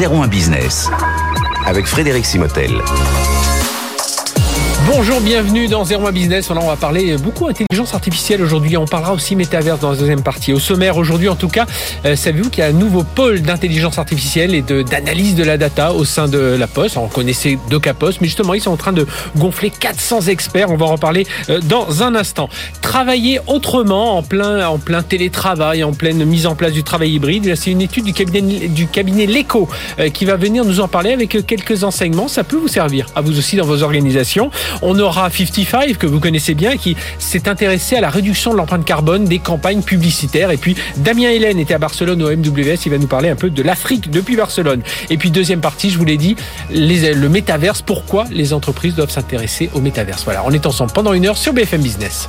[0.00, 0.88] 01 Business
[1.66, 2.80] avec Frédéric Simotel.
[4.86, 6.50] Bonjour, bienvenue dans 01 Business.
[6.50, 8.76] on va parler beaucoup intelligence artificielle aujourd'hui.
[8.76, 10.52] On parlera aussi métaverse dans la deuxième partie.
[10.52, 11.66] Au sommaire aujourd'hui, en tout cas,
[12.04, 15.92] euh, savez-vous qu'il y a un nouveau pôle d'intelligence artificielle et d'analyse de, la data
[15.92, 16.96] au sein de la Poste?
[16.96, 19.06] On connaissait DocaPost, mais justement, ils sont en train de
[19.36, 20.70] gonfler 400 experts.
[20.70, 22.48] On va en reparler euh, dans un instant.
[22.80, 27.54] Travailler autrement en plein, en plein télétravail, en pleine mise en place du travail hybride.
[27.54, 29.68] C'est une étude du cabinet, du cabinet LECO
[30.00, 32.26] euh, qui va venir nous en parler avec quelques enseignements.
[32.26, 34.50] Ça peut vous servir à vous aussi dans vos organisations.
[34.80, 38.84] On aura 55 que vous connaissez bien qui s'est intéressé à la réduction de l'empreinte
[38.84, 40.50] carbone des campagnes publicitaires.
[40.50, 43.50] Et puis Damien Hélène était à Barcelone au MWS, il va nous parler un peu
[43.50, 44.82] de l'Afrique depuis Barcelone.
[45.10, 46.36] Et puis deuxième partie, je vous l'ai dit,
[46.70, 50.24] le métaverse, pourquoi les entreprises doivent s'intéresser au métaverse?
[50.24, 52.28] Voilà, on est ensemble pendant une heure sur BFM Business.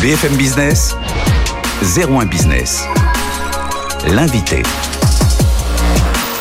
[0.00, 0.96] BFM Business,
[1.82, 2.84] 01 Business.
[4.08, 4.62] L'invité.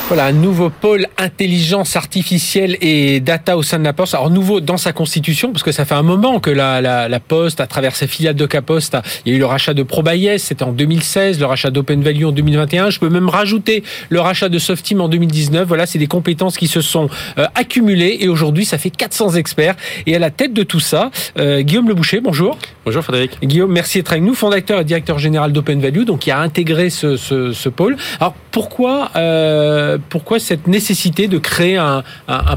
[0.08, 4.14] Voilà, un nouveau pôle intelligence artificielle et data au sein de la Poste.
[4.14, 7.20] Alors nouveau dans sa constitution, parce que ça fait un moment que la, la, la
[7.20, 10.38] Poste, à travers ses filiales de Caposte, il y a eu le rachat de ProBayes,
[10.38, 12.92] c'était en 2016, le rachat d'Open Value en 2021.
[12.92, 15.68] Je peux même rajouter le rachat de Softeam en 2019.
[15.68, 19.76] Voilà, c'est des compétences qui se sont euh, accumulées et aujourd'hui, ça fait 400 experts.
[20.06, 22.60] Et à la tête de tout ça, euh, Guillaume Leboucher, bonjour.
[22.86, 23.40] Bonjour Frédéric.
[23.42, 26.92] Guillaume, merci d'être avec nous, fondateur et directeur général d'Open Value, donc qui a intégré
[26.92, 27.98] ce, ce, ce pôle.
[28.20, 32.04] Alors pourquoi euh, pourquoi cette nécessité de créer un,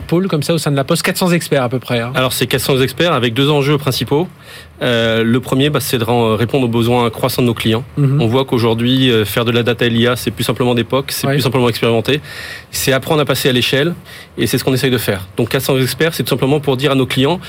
[0.06, 1.03] pôle comme ça au sein de la Poste?
[1.03, 2.00] 400 experts à peu près.
[2.00, 2.12] Hein.
[2.14, 4.28] Alors c'est 400 experts avec deux enjeux principaux.
[4.80, 7.84] Euh, le premier, bah, c'est de répondre aux besoins croissants de nos clients.
[7.97, 8.22] Mhm.
[8.22, 11.41] On voit qu'aujourd'hui, euh, faire de la data LIA, c'est plus simplement d'époque, c'est plus
[11.41, 12.20] simplement expérimenté.
[12.70, 13.95] C'est apprendre à passer à l'échelle,
[14.36, 15.27] et c'est ce qu'on essaye de faire.
[15.36, 17.41] Donc 400 experts, c'est tout simplement pour dire à nos clients,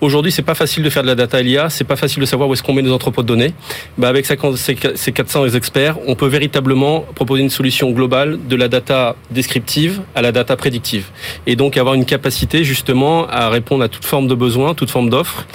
[0.00, 2.48] aujourd'hui, c'est pas facile de faire de la data LIA, c'est pas facile de savoir
[2.48, 3.54] où est-ce qu'on met nos entrepôts de données.
[3.96, 9.16] Bah, avec ces 400 experts, on peut véritablement proposer une solution globale de la data
[9.30, 11.06] descriptive à la data prédictive,
[11.46, 15.10] et donc avoir une capacité justement à répondre à toute forme de besoin, toute forme
[15.10, 15.46] d'offre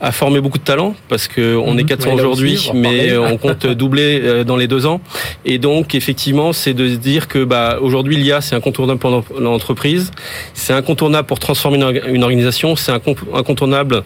[0.00, 2.14] a formé beaucoup de talents parce que on est 400 mhm.
[2.16, 5.00] aujourd'hui, mais on compte doubler euh, dans les deux ans.
[5.44, 10.10] Et donc effectivement, c'est de se dire que bah aujourd'hui l'IA c'est incontournable pour l'entreprise,
[10.54, 11.78] c'est incontournable pour transformer
[12.08, 14.02] une organisation, c'est incontournable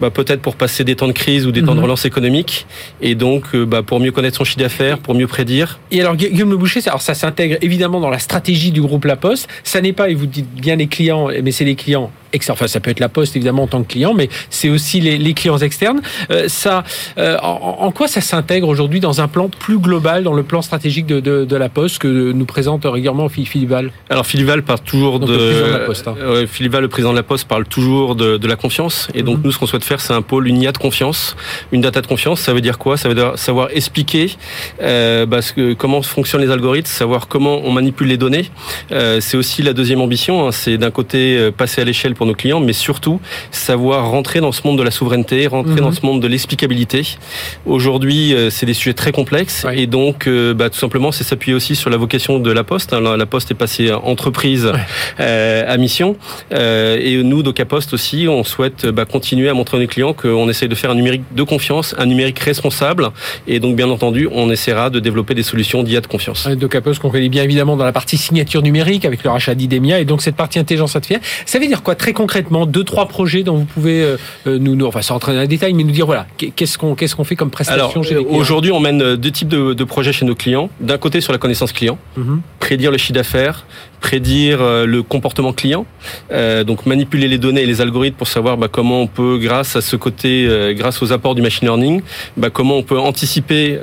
[0.00, 1.84] bah, peut-être pour passer des temps de crise ou des temps de mhm.
[1.84, 2.66] relance économique,
[3.00, 5.78] et donc euh, bah, pour mieux connaître son chiffre d'affaires, pour mieux prédire.
[5.90, 9.16] Et alors Guillaume Le Boucher, alors ça s'intègre évidemment dans la stratégie du groupe La
[9.16, 9.48] Poste.
[9.64, 12.10] Ça n'est pas, et vous dites bien les clients, mais c'est les clients
[12.50, 15.34] Enfin, ça peut être la Poste évidemment en tant que client, mais c'est aussi les,
[15.34, 16.00] clients externes.
[16.30, 16.84] Euh, ça,
[17.18, 21.06] euh, en, quoi ça s'intègre aujourd'hui dans un plan plus global, dans le plan stratégique
[21.06, 25.20] de, de, la Poste que nous présente régulièrement Philippe Val Alors Philippe Val parle toujours
[25.20, 26.14] de, le Poste, hein.
[26.46, 29.08] Philippe Val, le président de la Poste, parle toujours de, de la confiance.
[29.14, 29.44] Et donc mhm.
[29.44, 31.36] nous, ce qu'on souhaite faire, c'est un pôle, une IA de confiance,
[31.72, 32.40] une data de confiance.
[32.40, 32.96] Ça veut dire quoi?
[32.96, 34.36] Ça veut dire savoir expliquer
[34.82, 38.50] euh, bah, que, comment fonctionnent les algorithmes, savoir comment on manipule les données.
[38.92, 40.46] Euh, c'est aussi la deuxième ambition.
[40.46, 40.52] Hein.
[40.52, 43.20] c'est d'un côté euh, passer à l'échelle pour nos clients, mais surtout
[43.50, 45.94] savoir rentrer dans ce monde de la souveraineté, rentrer dans mhm.
[45.94, 47.16] ce monde de l'explicabilité.
[47.64, 51.54] Aujourd'hui, euh, c'est des sujets très complexes et donc euh, bah, tout simplement, c'est s'appuyer
[51.54, 52.92] aussi sur la vocation de la Poste.
[52.92, 53.16] Hein.
[53.16, 54.70] La Poste est passée entreprise
[55.18, 56.16] à mission
[56.50, 60.74] et nous, DocaPost aussi, on souhaite bah, continuer à montrer nos clients qu'on essaye de
[60.74, 63.10] faire un numérique de confiance, un numérique responsable.
[63.46, 66.46] Et donc, bien entendu, on essaiera de développer des solutions d'IA de confiance.
[66.46, 70.00] De Capos qu'on connaît bien évidemment dans la partie signature numérique avec le rachat d'Idemia
[70.00, 71.22] et donc cette partie intelligence artificielle.
[71.44, 74.16] Ça veut dire quoi très concrètement Deux, trois projets dont vous pouvez euh,
[74.46, 76.94] euh, nous, nous, enfin, sans rentrer dans les détails, mais nous dire voilà, qu'est-ce qu'on
[76.94, 80.12] qu'est-ce qu'on fait comme prestation chez les clients Aujourd'hui, on mène deux types de, projets
[80.12, 80.68] chez nos clients.
[80.80, 82.40] D'un côté, sur la connaissance client, mhm.
[82.58, 83.66] prédire le chiffre d'affaires,
[84.00, 85.86] prédire euh, le comportement client,
[86.32, 89.76] euh, donc manipuler les données et les algorithmes pour savoir bah, comment on peut, grâce
[89.76, 92.02] à ce côté, euh, grâce aux apports du machine learning,
[92.36, 93.78] bah, comment on peut anticiper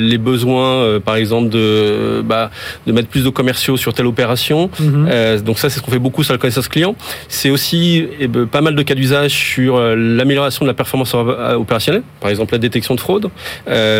[0.00, 2.50] les besoins, par exemple de, bah,
[2.86, 4.70] de mettre plus de commerciaux sur telle opération.
[4.80, 5.40] Mhm.
[5.42, 6.94] donc ça, c'est ce qu'on fait beaucoup sur la connaissance client.
[7.28, 12.02] C'est aussi eh ben, pas mal de cas d'usage sur l'amélioration de la performance opérationnelle,
[12.20, 13.28] par exemple la détection de fraude,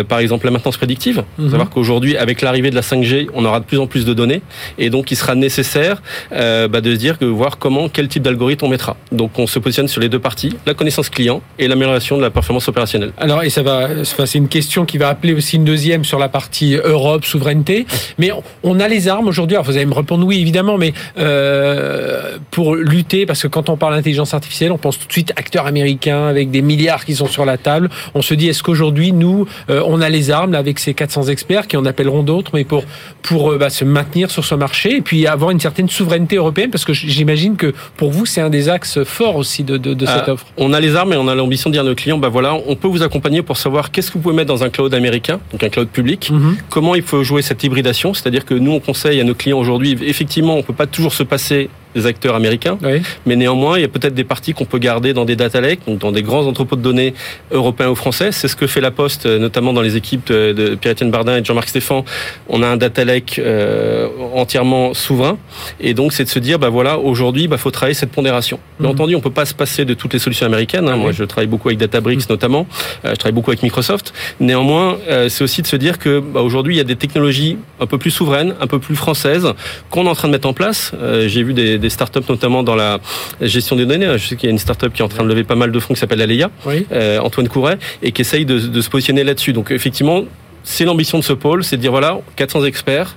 [0.07, 1.23] par exemple la maintenance prédictive.
[1.37, 1.49] Mhm.
[1.49, 4.41] savoir qu'aujourd'hui, avec l'arrivée de la 5G, on aura de plus en plus de données
[4.77, 6.01] et donc il sera nécessaire nécessaire
[6.33, 8.95] euh, bah, de se dire que voir comment, quel type d'algorithme on mettra.
[9.11, 12.29] Donc on se positionne sur les deux parties, la connaissance client et l'amélioration de la
[12.29, 13.11] performance opérationnelle.
[13.17, 16.29] Alors et ça va, c'est une question qui va appeler aussi une deuxième sur la
[16.29, 17.85] partie Europe, souveraineté.
[18.17, 18.31] Mais
[18.63, 19.55] on a les armes aujourd'hui.
[19.55, 23.77] Alors vous allez me répondre oui évidemment, mais euh, pour lutter, parce que quand on
[23.77, 27.27] parle d'intelligence artificielle, on pense tout de suite acteurs américains avec des milliards qui sont
[27.27, 27.89] sur la table.
[28.13, 31.67] On se dit est-ce qu'aujourd'hui nous, euh, on a les armes avec ces 400 experts
[31.67, 32.83] qui en appelleront d'autres, mais pour
[33.23, 34.97] pour bah, se maintenir sur ce marché?
[34.97, 38.49] Et puis avoir une certaine souveraineté européenne Parce que j'imagine que pour vous, c'est un
[38.49, 40.45] des axes forts aussi de, de, de cette offre.
[40.57, 42.55] On a les armes et on a l'ambition de dire à nos clients, bah voilà,
[42.67, 45.39] on peut vous accompagner pour savoir qu'est-ce que vous pouvez mettre dans un cloud américain,
[45.51, 46.57] donc un cloud public, mhm.
[46.69, 49.97] comment il faut jouer cette hybridation, c'est-à-dire que nous, on conseille à nos clients aujourd'hui,
[50.01, 52.77] effectivement, on peut pas toujours se passer des acteurs américains.
[53.25, 55.81] Mais néanmoins, il y a peut-être des parties qu'on peut garder dans des data lakes,
[55.87, 57.13] donc dans des grands entrepôts de données
[57.51, 58.31] européens ou français.
[58.31, 61.43] C'est ce que fait la Poste, euh, notamment dans les équipes de Pierre-Étienne Bardin et
[61.43, 62.03] Jean-Marc Stéphan.
[62.49, 65.37] On a un data lake euh, entièrement souverain.
[65.79, 68.59] Et donc, c'est de se dire, bah voilà, aujourd'hui, il bah, faut travailler cette pondération.
[68.79, 68.95] Bien mhm.
[68.95, 70.87] entendu, on peut pas se passer de toutes les solutions américaines.
[70.87, 70.93] Hein.
[70.95, 72.27] Ah Moi, je travaille beaucoup avec Databricks mhm.
[72.29, 72.67] notamment.
[73.05, 74.13] Euh, je travaille beaucoup avec Microsoft.
[74.39, 74.97] Néanmoins,
[75.29, 77.97] c'est aussi de se dire que bah, aujourd'hui, il y a des technologies un peu
[77.97, 79.53] plus souveraines, un peu plus françaises
[79.89, 80.91] qu'on est en train de mettre en place.
[81.27, 82.99] J'ai vu des, des startups, notamment dans la
[83.41, 84.17] gestion des données.
[84.17, 85.71] Je sais qu'il y a une startup qui est en train de lever pas mal
[85.71, 89.53] de fonds qui s'appelle Aleia, euh, Antoine Couret, et qui essaye de, se positionner là-dessus.
[89.53, 90.23] Donc effectivement,
[90.63, 93.15] c'est l'ambition de ce pôle, c'est de dire voilà, 400 experts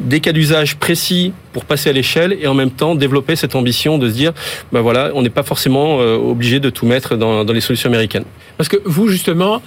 [0.00, 3.98] des cas d'usage précis pour passer à l'échelle et en même temps développer cette ambition
[3.98, 4.32] de se dire
[4.72, 7.88] ben voilà on n'est pas forcément euh, obligé de tout mettre dans, dans les solutions
[7.88, 8.24] américaines
[8.56, 9.62] parce que vous justement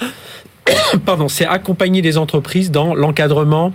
[1.05, 3.71] pardon c'est accompagner les entreprises dans l'encadrement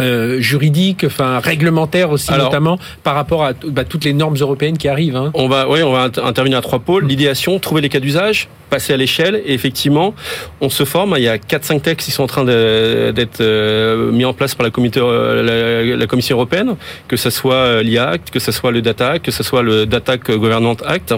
[0.00, 4.88] euh, juridique, enfin réglementaire aussi notamment par rapport à bah, toutes les normes européennes qui
[4.88, 5.16] arrivent.
[5.16, 5.30] Hein.
[5.34, 8.92] On va, oui, on va intervenir à trois pôles l'idéation, trouver les cas d'usage, passer
[8.92, 10.14] à l'échelle et effectivement,
[10.60, 11.14] on se forme.
[11.18, 14.54] Il y a quatre cinq textes qui sont en train d'être euh, mis en place
[14.54, 16.76] par la, comité, euh, la, Commission européenne,
[17.08, 19.86] que ce soit l'IA Act, que ce soit le Data Act, que ce soit le
[19.86, 21.14] Data Government Act.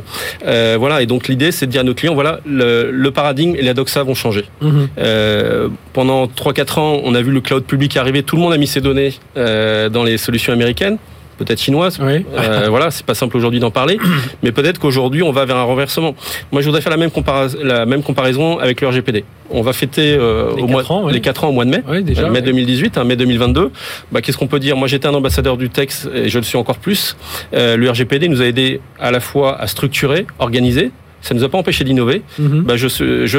[0.46, 1.02] Euh, voilà.
[1.02, 3.75] Et donc l'idée, c'est de dire à nos clients, voilà, le, le paradigme et la
[3.75, 4.44] doxa vont changer.
[4.60, 4.88] Mhm.
[4.99, 8.58] Euh, pendant 3-4 ans, on a vu le cloud public arriver, tout le monde a
[8.58, 10.99] mis ses données euh, dans les solutions américaines
[11.38, 11.99] peut-être chinoise.
[12.00, 13.99] Euh, voilà, c'est pas simple aujourd'hui d'en parler,
[14.43, 16.14] mais peut-être qu'aujourd'hui on va vers un renversement.
[16.50, 17.11] Moi, je voudrais faire la même,
[17.62, 19.25] la même comparaison avec le RGPD.
[19.50, 22.02] On va fêter euh, les, au mois, ans, les 4 ans au mois de mai,
[22.02, 23.70] déjà, mai 2018, hein, mai 2022.
[24.11, 24.76] Bah, qu'est-ce qu'on peut dire?
[24.76, 27.17] Moi, j'étais un ambassadeur du texte et je le suis encore plus.
[27.55, 30.90] Euh, le RGPD nous a aidé à la fois à structurer, organiser,
[31.22, 32.22] ça ne nous a pas empêché d'innover.
[32.38, 32.62] Mhm.
[32.62, 33.38] Bah, je je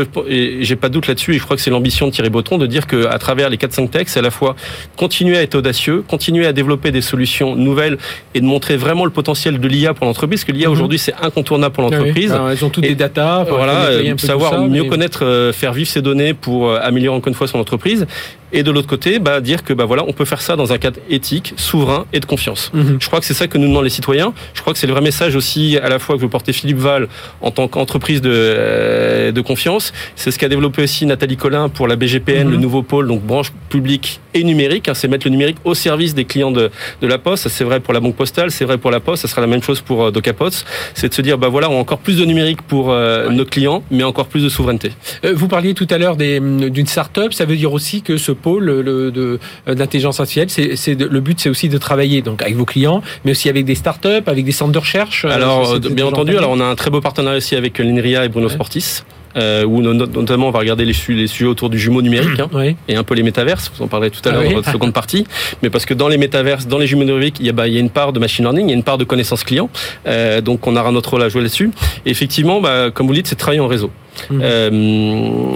[0.62, 2.66] j'ai pas de doute là-dessus et je crois que c'est l'ambition de Thierry Breton de
[2.66, 4.56] dire qu'à travers les 4-5 textes, c'est à la fois
[4.96, 7.98] continuer à être audacieux, continuer à développer des solutions nouvelles
[8.34, 10.74] et de montrer vraiment le potentiel de l'IA pour l'entreprise, parce que l'IA mhm.
[10.74, 12.32] aujourd'hui c'est incontournable pour l'entreprise.
[12.34, 16.34] Ah ils ont toutes des datas, voilà, savoir mieux connaître, euh, faire vivre ces données
[16.34, 18.08] pour euh, améliorer encore une fois son entreprise
[18.54, 20.78] et de l'autre côté, bah, dire que bah, voilà, on peut faire ça dans un
[20.78, 22.72] cadre éthique, souverain et de confiance.
[22.74, 22.98] Mhm.
[23.00, 24.34] Je crois que c'est ça que nous demandent les citoyens.
[24.54, 26.78] Je crois que c'est le vrai message aussi à la fois que vous portez Philippe
[26.78, 27.08] Val
[27.42, 29.92] en tant qu'entreprise de, euh, de confiance.
[30.16, 32.62] C'est ce qu'a développé aussi Nathalie Collin pour la BGPN, le mhm.
[32.62, 34.88] nouveau pôle, donc branche publique et numérique.
[34.88, 36.70] Hein, c'est mettre le numérique au service des clients de,
[37.02, 37.50] de la Poste.
[37.50, 39.64] C'est vrai pour la Banque Postale, c'est vrai pour la Poste, ça sera la même
[39.64, 40.50] chose pour euh, Docapots.
[40.94, 43.46] C'est de se dire, bah voilà, on a encore plus de numérique pour euh, nos
[43.46, 44.92] clients, mais encore plus de souveraineté.
[45.34, 47.34] vous parliez tout à l'heure d'une start-up.
[47.34, 51.50] Ça veut dire aussi que ce pôle le, de d'intelligence artificielle, c'est le but, c'est
[51.50, 54.72] aussi de travailler donc avec vos clients, mais aussi avec des startups, avec des centres
[54.72, 55.26] de recherche.
[55.26, 58.50] Alors, bien entendu, alors on a un très beau partenariat ici avec l'INRIA et Bruno
[58.50, 59.04] Sportis
[59.36, 62.50] euh, où notamment on va regarder les, les sujets autour du jumeau numérique hein,
[62.88, 63.72] et un peu les métaverses.
[63.76, 65.26] Vous en parlerez tout à l'heure ah dans votre seconde partie.
[65.64, 67.74] Mais parce que dans les métaverses, dans les jumeaux numériques, il y a, bah, il
[67.74, 69.70] y a une part de machine learning, il y a une part de connaissance client.
[70.08, 71.72] Euh, donc on aura notre rôle à jouer là-dessus.
[72.06, 73.92] Et effectivement, bah, comme vous le dites, c'est travailler en réseau.
[74.30, 74.40] Mmh.
[74.42, 74.70] Euh,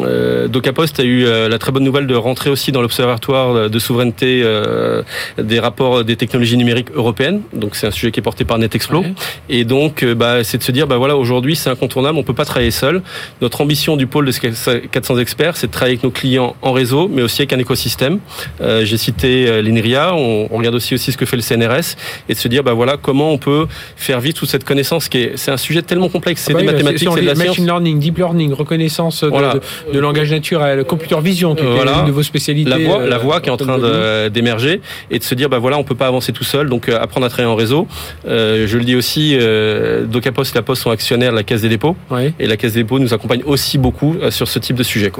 [0.06, 3.80] euh, DocaPost a eu euh, la très bonne nouvelle de rentrer aussi dans l'observatoire de
[3.80, 5.04] souveraineté euh,
[5.38, 7.42] des rapports des technologies numériques européennes.
[7.54, 9.06] Donc c'est un sujet qui est porté par NetExplo.
[9.50, 12.46] Et donc bah, c'est de se dire bah voilà aujourd'hui c'est incontournable, on peut pas
[12.46, 13.02] travailler seul.
[13.42, 17.08] Notre ambition du pôle de 400 experts, c'est de travailler avec nos clients en réseau,
[17.08, 18.20] mais aussi avec un écosystème.
[18.62, 21.96] Euh, J'ai cité l'INRIA, on, on, regarde aussi aussi ce que fait le CNRS,
[22.30, 25.20] et de se dire, bah voilà, comment on peut faire vivre toute cette connaissance qui
[25.20, 27.66] est, c'est un sujet tellement complexe, c'est ah bah des mathématiques, c'est de la machine
[27.66, 32.24] learning, deep learning, reconnaissance de, de, langage naturel, computer vision, qui est une de vos
[32.24, 32.70] spécialités.
[32.70, 35.60] La voix, la voix qui est en euh, train d'émerger, et de se dire, bah
[35.60, 37.88] voilà, on peut pas avancer tout seul, donc euh, apprendre à travailler en réseau.
[38.28, 41.62] Euh, je le dis aussi, euh, Docapost et la Poste sont actionnaires de la Caisse
[41.62, 41.96] des dépôts,
[42.40, 45.12] et la Caisse des dépôts nous accompagne aussi beaucoup euh, sur ce type de sujet.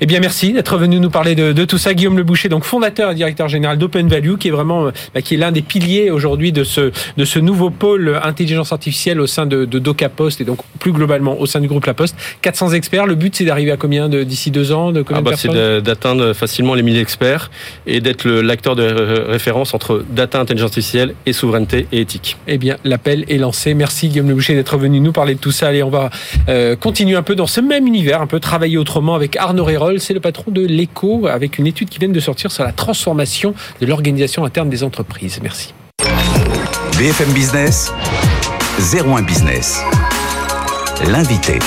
[0.00, 1.94] Eh bien, merci d'être venu nous parler de, tout ça.
[1.94, 5.22] Guillaume Le Boucher, donc fondateur et directeur général d'Open Value, qui est vraiment euh, bah,
[5.22, 9.26] qui est l'un des piliers aujourd'hui de ce, de ce nouveau pôle intelligence artificielle au
[9.26, 12.16] sein de, de Doca Post et donc plus globalement au sein du groupe La Poste.
[12.42, 13.06] 400 experts.
[13.06, 15.48] Le but, c'est d'arriver à combien d'ici deux ans de ah bah, C'est
[15.82, 17.50] d'atteindre facilement les 1000 experts
[17.86, 18.82] et d'être l'acteur de
[19.28, 22.36] référence entre data, intelligence artificielle et souveraineté et éthique.
[22.46, 23.74] Eh bien, l'appel est lancé.
[23.74, 25.68] Merci Guillaume Le Boucher d'être venu nous parler de tout ça.
[25.68, 26.10] Allez, on va
[26.48, 30.00] euh, continuer un peu dans ce même univers un peu travailler autrement avec Arnaud Rérol.
[30.00, 33.54] C'est le patron de l'ECO avec une étude qui vient de sortir sur la transformation
[33.80, 35.40] de l'organisation interne des entreprises.
[35.42, 35.74] Merci.
[36.98, 37.92] BFM Business,
[38.78, 39.82] 01 Business.
[41.10, 41.58] L'invité.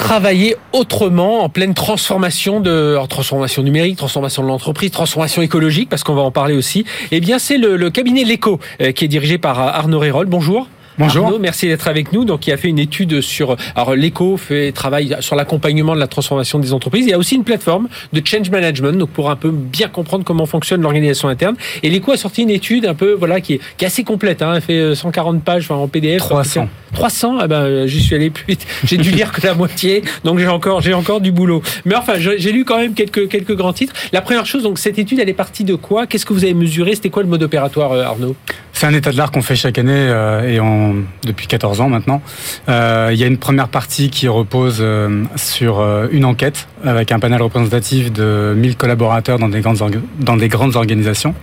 [0.00, 6.14] Travailler autrement en pleine transformation de transformation numérique, transformation de l'entreprise, transformation écologique, parce qu'on
[6.14, 6.86] va en parler aussi.
[7.12, 10.26] Eh bien, c'est le, cabinet L'Eco euh, qui est dirigé par Arnaud Rérol.
[10.26, 10.68] Bonjour.
[11.00, 11.24] Bonjour.
[11.24, 12.26] Arnaud, merci d'être avec nous.
[12.26, 13.56] Donc, il a fait une étude sur.
[13.74, 17.06] Alors, l'éco fait travail sur l'accompagnement de la transformation des entreprises.
[17.06, 20.24] Il y a aussi une plateforme de change management, donc pour un peu bien comprendre
[20.24, 21.56] comment fonctionne l'organisation interne.
[21.82, 24.42] Et l'éco a sorti une étude un peu, voilà, qui est, qui est assez complète.
[24.42, 24.52] Hein.
[24.56, 26.18] Elle fait 140 euh, pages en PDF.
[26.18, 26.68] 300.
[26.92, 27.38] 300.
[27.40, 28.66] Ah ben, j'y suis allé plus vite.
[28.84, 31.62] J'ai dû lire que la moitié, donc j'ai encore, j'ai encore du boulot.
[31.86, 33.94] Mais enfin, j'ai lu quand même quelques quelques grands titres.
[34.12, 36.06] La première chose, donc cette étude, elle est partie de quoi?
[36.06, 36.94] Qu'est-ce que vous avez mesuré?
[36.94, 38.36] C'était quoi le mode opératoire, euh, Arnaud?
[38.72, 40.89] C'est un état de l'art qu'on fait chaque année euh, et on
[41.24, 42.22] depuis 14 ans maintenant.
[42.68, 47.12] Euh, il y a une première partie qui repose euh, sur euh, une enquête avec
[47.12, 49.78] un panel représentatif de 1000 collaborateurs dans des grandes,
[50.18, 51.34] dans des grandes organisations.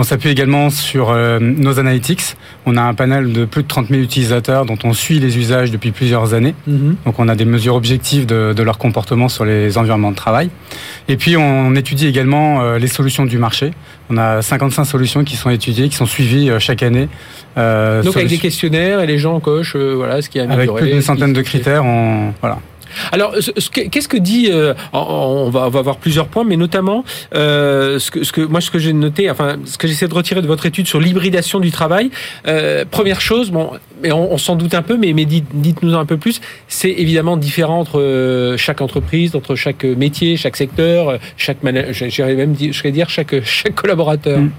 [0.00, 2.36] On s'appuie également sur euh, nos analytics.
[2.66, 5.72] On a un panel de plus de 30 000 utilisateurs dont on suit les usages
[5.72, 6.54] depuis plusieurs années.
[6.68, 6.94] Mm -hmm.
[7.04, 10.50] Donc on a des mesures objectives de, de, leur comportement sur les environnements de travail.
[11.08, 13.72] Et puis on étudie également euh, les solutions du marché.
[14.08, 17.08] On a 55 solutions qui sont étudiées, qui sont suivies euh, chaque année.
[17.56, 20.68] Donc avec des questionnaires et les gens cochent voilà, ce qui a amélioré.
[20.68, 21.84] Avec plus d'une centaine de critères.
[21.84, 22.58] On, voilà.
[23.12, 23.34] Alors,
[23.72, 28.10] qu'est-ce que dit euh, on, va, on va voir plusieurs points, mais notamment euh, ce,
[28.10, 30.46] que, ce que moi ce que j'ai noté, enfin ce que j'essaie de retirer de
[30.46, 32.10] votre étude sur l'hybridation du travail.
[32.46, 33.70] Euh, première chose, bon,
[34.02, 36.40] mais on, on s'en doute un peu, mais, mais dites, dites-nous un peu plus.
[36.68, 41.58] C'est évidemment différent entre euh, chaque entreprise, entre chaque métier, chaque secteur, chaque
[41.90, 44.38] j'irais même je dire chaque chaque collaborateur.
[44.38, 44.50] Mmh.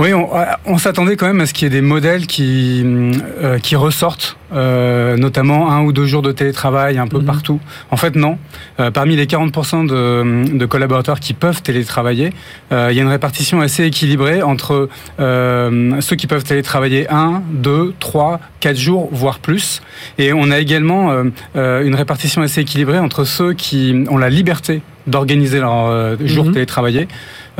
[0.00, 0.30] Oui, on,
[0.64, 4.38] on s'attendait quand même à ce qu'il y ait des modèles qui, euh, qui ressortent,
[4.50, 7.26] euh, notamment un ou deux jours de télétravail un peu mmh.
[7.26, 7.60] partout.
[7.90, 8.38] En fait, non.
[8.78, 12.32] Euh, parmi les 40% de, de, collaborateurs qui peuvent télétravailler,
[12.72, 14.88] euh, il y a une répartition assez équilibrée entre
[15.20, 19.82] euh, ceux qui peuvent télétravailler un, deux, trois, quatre jours, voire plus.
[20.18, 21.12] Et on a également
[21.54, 26.52] euh, une répartition assez équilibrée entre ceux qui ont la liberté d'organiser leur jour mmh.
[26.52, 27.06] télétravaillé euh,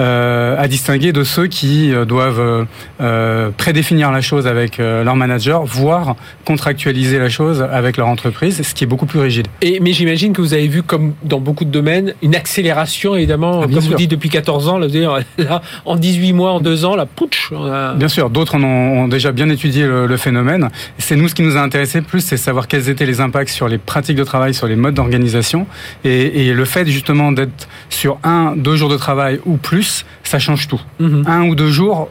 [0.01, 2.67] à distinguer de ceux qui euh, doivent
[3.01, 8.63] euh, prédéfinir la chose avec euh, leur manager, voire contractualiser la chose avec leur entreprise,
[8.63, 9.47] ce qui est beaucoup plus rigide.
[9.63, 13.61] Et mais j'imagine que vous avez vu, comme dans beaucoup de domaines, une accélération évidemment,
[13.63, 13.93] ah, comme sûr.
[13.93, 14.87] vous dites depuis 14 ans, là,
[15.39, 17.53] là, en 18 mois, en 2 ans, la putsch.
[17.53, 17.95] A...
[17.95, 20.69] Bien sûr, d'autres ont, ont, déjà bien étudié le, le phénomène.
[20.99, 23.69] C'est nous ce qui nous a intéressé plus, c'est savoir quels étaient les impacts sur
[23.69, 25.67] les pratiques de travail, sur les modes d'organisation,
[26.05, 29.90] et, et le fait justement d'être sur un, deux jours de travail ou plus
[30.23, 30.81] ça change tout.
[31.01, 31.29] -hmm.
[31.37, 32.09] Un ou deux jours,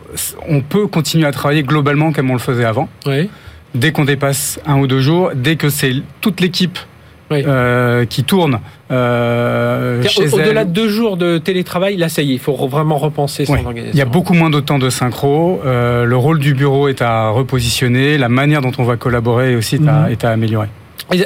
[0.56, 2.88] on peut continuer à travailler globalement comme on le faisait avant.
[3.06, 3.30] Oui.
[3.76, 6.80] Dès qu'on dépasse un ou deux jours, dès que c'est toute l'équipe
[7.32, 7.44] oui.
[7.46, 8.56] euh, qui tourne.
[8.92, 13.46] Euh, Au-delà de deux jours de télétravail, là, ça y est, il faut vraiment repenser
[13.46, 13.60] son oui.
[13.66, 13.96] organisation.
[13.96, 15.62] Il y a beaucoup moins de temps de synchro.
[15.66, 18.18] Euh, le rôle du bureau est à repositionner.
[18.18, 20.70] La manière dont on va collaborer aussi est, à, est à améliorer.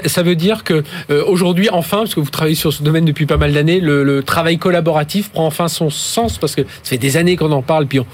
[0.06, 3.26] Ça veut dire que euh, aujourd'hui, enfin, parce que vous travaillez sur ce domaine depuis
[3.26, 6.98] pas mal d'années, le, le, travail collaboratif prend enfin son sens parce que ça fait
[6.98, 8.06] des années qu'on en parle, puis on,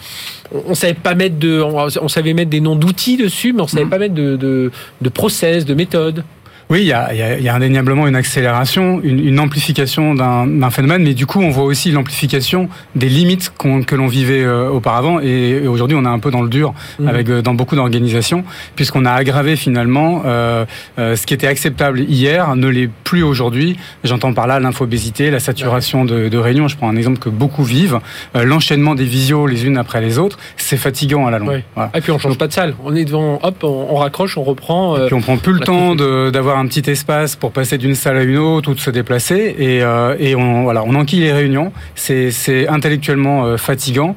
[0.52, 3.68] on, savait pas mettre de, on, on savait mettre des noms d'outils dessus, mais on
[3.68, 3.90] savait mmh.
[3.90, 4.72] pas mettre de, de,
[5.02, 6.24] de process, de méthode.
[6.72, 11.02] Oui, il y a, il y a indéniablement une accélération, une, une amplification d'un phénomène,
[11.02, 15.20] mais du coup, on voit aussi l'amplification des limites qu que l'on vivait euh, auparavant.
[15.20, 17.08] Et, et aujourd'hui, on est un peu dans le dur mmh.
[17.08, 18.44] avec euh, dans beaucoup d'organisations,
[18.76, 20.66] puisqu'on a aggravé finalement euh,
[21.00, 23.78] euh, ce qui était acceptable hier ne l'est plus aujourd'hui.
[24.04, 26.68] J'entends par là l'infobésité, la saturation de, de, réunions.
[26.68, 28.00] Je prends un exemple que beaucoup vivent.
[28.36, 31.50] Euh, L'enchaînement des visios les unes après les autres, c'est fatigant à la longue.
[31.50, 31.64] Ouais.
[31.74, 31.90] Voilà.
[31.96, 32.76] Et puis on change pas de salle.
[32.84, 34.98] On est devant, hop, on, on raccroche, on reprend.
[34.98, 38.18] Et puis on prend plus le temps d'avoir un petit espace pour passer d'une salle
[38.18, 41.34] à une autre ou de se déplacer et, euh, et on, voilà, on enquille les
[41.34, 41.72] réunions.
[41.96, 44.16] C'est intellectuellement euh, fatigant.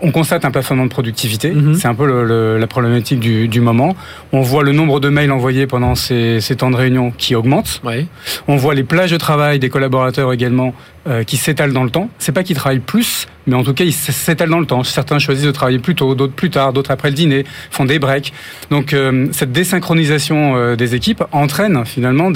[0.00, 1.74] On constate un plafonnement de productivité, mm -hmm.
[1.74, 3.96] c'est un peu le, le, la problématique du, du, moment.
[4.32, 7.80] On voit le nombre de mails envoyés pendant ces, ces temps de réunion qui augmente.
[7.82, 8.06] Ouais.
[8.46, 10.72] On voit les plages de travail des collaborateurs également
[11.08, 12.08] euh, qui s'étalent dans le temps.
[12.18, 14.84] C'est pas qu'ils travaillent plus, mais en tout cas ils s'étalent dans le temps.
[14.84, 17.98] Certains choisissent de travailler plus tôt, d'autres plus tard, d'autres après le dîner, font des
[17.98, 18.32] breaks.
[18.70, 22.30] Donc euh, cette désynchronisation euh, des équipes entraîne finalement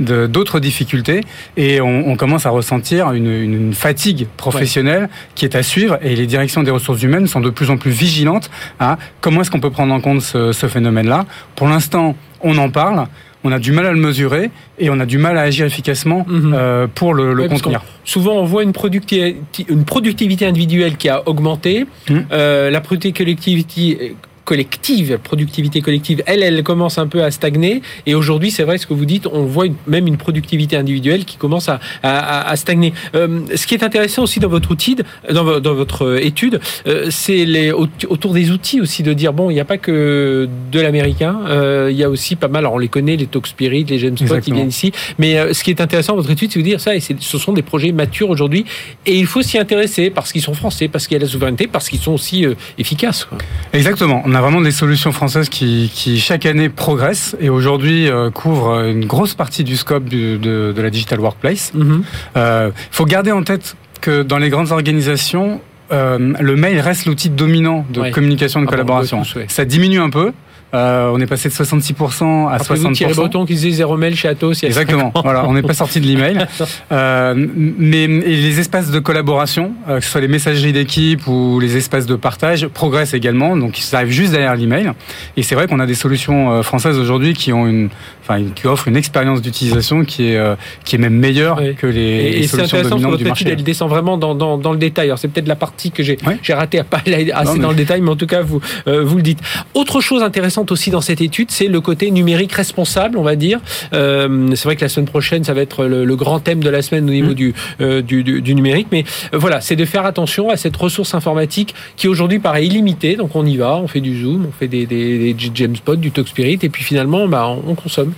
[0.00, 1.20] d'autres difficultés
[1.56, 5.08] et on, on, commence à ressentir une, une fatigue professionnelle ouais.
[5.36, 7.92] qui est à suivre et les directions des ressources humaines sont de plus en plus
[7.92, 11.24] vigilantes à comment est-ce qu'on peut prendre en compte ce, ce phénomène-là.
[11.54, 13.06] Pour l'instant, on en parle
[13.44, 16.24] on a du mal à le mesurer et on a du mal à agir efficacement
[16.28, 16.88] mm -hmm.
[16.98, 17.80] pour le, le ouais, contenir.
[18.04, 19.36] Souvent, on voit une productivité,
[19.68, 22.70] une productivité individuelle qui a augmenté, mm -hmm.
[22.76, 24.16] la productivité collectivité
[24.48, 27.82] collective, productivité collective, elle, elle commence un peu à stagner.
[28.06, 31.36] Et aujourd'hui, c'est vrai ce que vous dites, on voit même une productivité individuelle qui
[31.36, 32.94] commence à, à, stagner.
[33.14, 34.96] Euh, ce qui est intéressant aussi dans votre outil,
[35.30, 39.54] dans, dans votre étude, euh, c'est les autour des outils aussi de dire bon, il
[39.54, 42.60] n'y a pas que de l'américain, euh, il y a aussi pas mal.
[42.60, 44.92] Alors on les connaît, les Talk Spirit, les James Spot, ils viennent ici.
[45.18, 46.96] Mais ce qui est intéressant dans votre étude, c'est de dire ça.
[46.96, 48.64] Et ce sont des projets matures aujourd'hui,
[49.04, 51.66] et il faut s'y intéresser parce qu'ils sont français, parce qu'il y a la souveraineté,
[51.66, 52.46] parce qu'ils sont aussi
[52.78, 53.26] efficaces.
[53.26, 53.36] Quoi.
[53.74, 54.22] Exactement.
[54.24, 58.84] On a vraiment des solutions françaises qui, qui chaque année progressent et aujourd'hui euh, couvrent
[58.84, 61.72] une grosse partie du scope de, de, la digital workplace.
[61.74, 62.04] Il mhm.
[62.36, 67.30] euh, faut garder en tête que dans les grandes organisations, euh, le mail reste l'outil
[67.30, 69.22] dominant de communication de ah collaboration.
[69.48, 70.32] Ça diminue un peu,
[70.74, 72.92] euh, on est passé de 66% à Après 60%.
[72.92, 74.62] Thierry Breton qui disait zéro mail chez Atos.
[74.62, 75.12] Exactement.
[75.22, 76.46] voilà, on n'est pas sorti de l'email.
[76.92, 81.76] euh, mais les espaces de collaboration, euh, que ce soit les messageries d'équipe ou les
[81.76, 83.56] espaces de partage, progressent également.
[83.56, 84.92] Donc, ils arrivent juste derrière l'email.
[85.36, 87.88] Et c'est vrai qu'on a des solutions euh, françaises aujourd'hui qui ont une,
[88.28, 90.54] enfin, qui offrent une expérience d'utilisation qui est, euh,
[90.84, 93.44] qui est même meilleure que les, et, les solutions dominantes du marché.
[93.48, 95.06] Elle descend vraiment dans, dans, dans le détail.
[95.06, 97.76] Alors, c'est peut-être la partie que j'ai j'ai raté à pas aller assez dans le
[97.76, 99.40] détail, mais en tout cas, vous, vous le dites.
[99.74, 103.60] Autre chose intéressante aussi dans cette étude, c'est le côté numérique responsable, on va dire.
[103.92, 106.82] Euh, c'est vrai que la semaine prochaine, ça va être le, grand thème de la
[106.82, 107.52] semaine au niveau mmh.
[107.80, 108.88] euh, du, du, numérique.
[108.90, 113.16] Mais euh, voilà, c'est de faire attention à cette ressource informatique qui aujourd'hui paraît illimitée.
[113.16, 115.94] Donc on y va, on fait du Zoom, on fait des, des, des James Bond,
[115.94, 118.12] du Talk Spirit, et puis finalement, bah, on, consomme.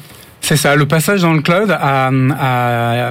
[0.50, 3.10] C'est ça, le passage dans le cloud a, a,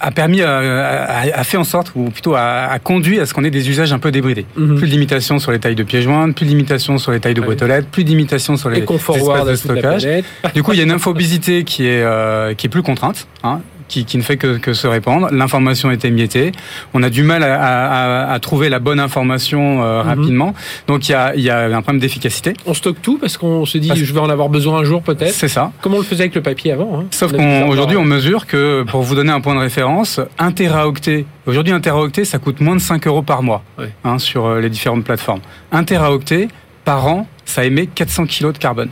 [0.00, 3.50] a permis, euh, a, fait en sorte, ou plutôt a, conduit à ce qu'on ait
[3.50, 4.46] des usages un peu débridés.
[4.56, 4.78] Mhm.
[4.78, 7.34] Plus de limitations sur les tailles de pieds joints, plus de limitations sur les tailles
[7.34, 10.08] de boîtes aux lettres, plus de limitations sur les, espaces de stockage.
[10.54, 13.28] Du coup, il y a une infobésité qui est euh, qui est plus contrainte.
[13.44, 15.28] Hein qui, qui, ne fait que, que se répandre.
[15.32, 16.52] L'information est émiettée.
[16.94, 20.08] On a du mal à, à, à trouver la bonne information euh, mhm.
[20.08, 20.54] rapidement.
[20.86, 22.54] Donc il y a, y a, un problème d'efficacité.
[22.66, 25.32] On stocke tout parce qu'on se dit je vais en avoir besoin un jour peut-être.
[25.32, 25.72] C'est ça.
[25.80, 29.02] Comment on le faisait avec le papier avant hein Sauf qu'aujourd'hui on, mesure que pour
[29.02, 31.26] vous donner un point de référence, un teraoctet.
[31.46, 33.62] Aujourd'hui un teraoctet ça coûte moins de 5 euros par mois
[34.04, 35.40] hein, sur euh, les différentes plateformes.
[35.72, 36.48] Un teraoctet
[36.84, 38.90] par an ça émet 400 kilos de carbone.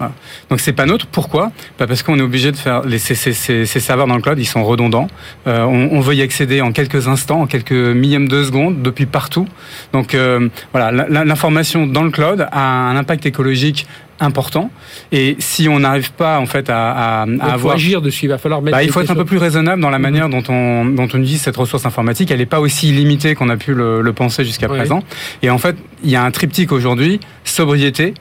[0.00, 0.06] Ouais.
[0.48, 1.06] Donc c'est pas neutre.
[1.10, 1.52] Pourquoi?
[1.78, 4.38] Bah Parce qu'on est obligé de faire les, ces, ces, ces, serveurs dans le cloud,
[4.38, 5.08] ils sont redondants.
[5.46, 9.06] Euh, on, on, veut y accéder en quelques instants, en quelques millièmes de seconde, depuis
[9.06, 9.46] partout.
[9.92, 10.90] Donc euh, voilà,
[11.24, 13.86] l'information dans le cloud a un impact écologique
[14.20, 14.70] important.
[15.12, 18.38] Et si on n'arrive pas en fait à, à, à avoir, agir dessus, il va
[18.38, 18.76] falloir mettre.
[18.76, 20.02] Bah, il faut être un peu plus raisonnable dans la mhm.
[20.02, 22.30] manière dont on dont on utilise cette ressource informatique.
[22.30, 25.02] Elle n'est pas aussi limitée qu'on a pu le, le penser jusqu'à présent.
[25.42, 28.14] Et en fait, il y a un triptyque aujourd'hui sobriété,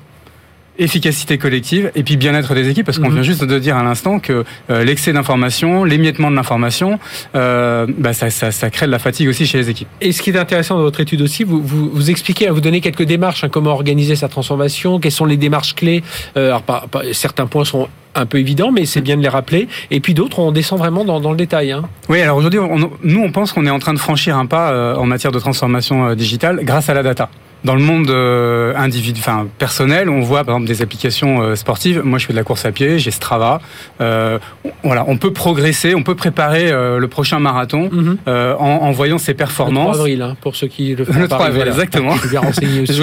[0.79, 3.15] efficacité collective et puis bien-être des équipes, parce qu'on mhm.
[3.15, 6.99] vient juste de dire à l'instant que euh, l'excès d'information, l'émiettement de l'information,
[7.35, 9.87] euh, bah, ça, ça, ça, crée de la fatigue aussi chez les équipes.
[10.01, 12.81] Et ce qui est intéressant dans votre étude aussi, vous, vous, vous expliquez, vous donnez
[12.81, 16.03] quelques démarches, hein, comment organiser sa transformation, quelles sont les démarches clés.
[16.37, 19.67] Euh, alors, pas, certains points sont un peu évidents, mais c'est bien de les rappeler.
[19.91, 21.71] Et puis d'autres, on descend vraiment dans, dans le détail.
[21.71, 21.83] Hein.
[22.09, 22.59] Oui, alors aujourd'hui,
[23.03, 25.39] nous, on pense qu'on est en train de franchir un pas euh, en matière de
[25.39, 27.29] transformation euh, digitale grâce à la data.
[27.65, 32.01] Dans le monde euh, individu, enfin personnel, on voit par exemple des applications euh, sportives.
[32.05, 33.59] Moi, je fais de la course à pied, j'ai Strava.
[33.99, 34.39] Euh,
[34.83, 37.89] voilà, on peut progresser, on peut préparer euh, le prochain marathon
[38.27, 39.87] euh, en, en, voyant ses performances.
[39.87, 41.19] Le 3 avril, hein, pour ceux qui le font.
[41.19, 42.13] Le 3 avril, exactement.
[42.15, 43.01] Je suis bien renseigné aussi.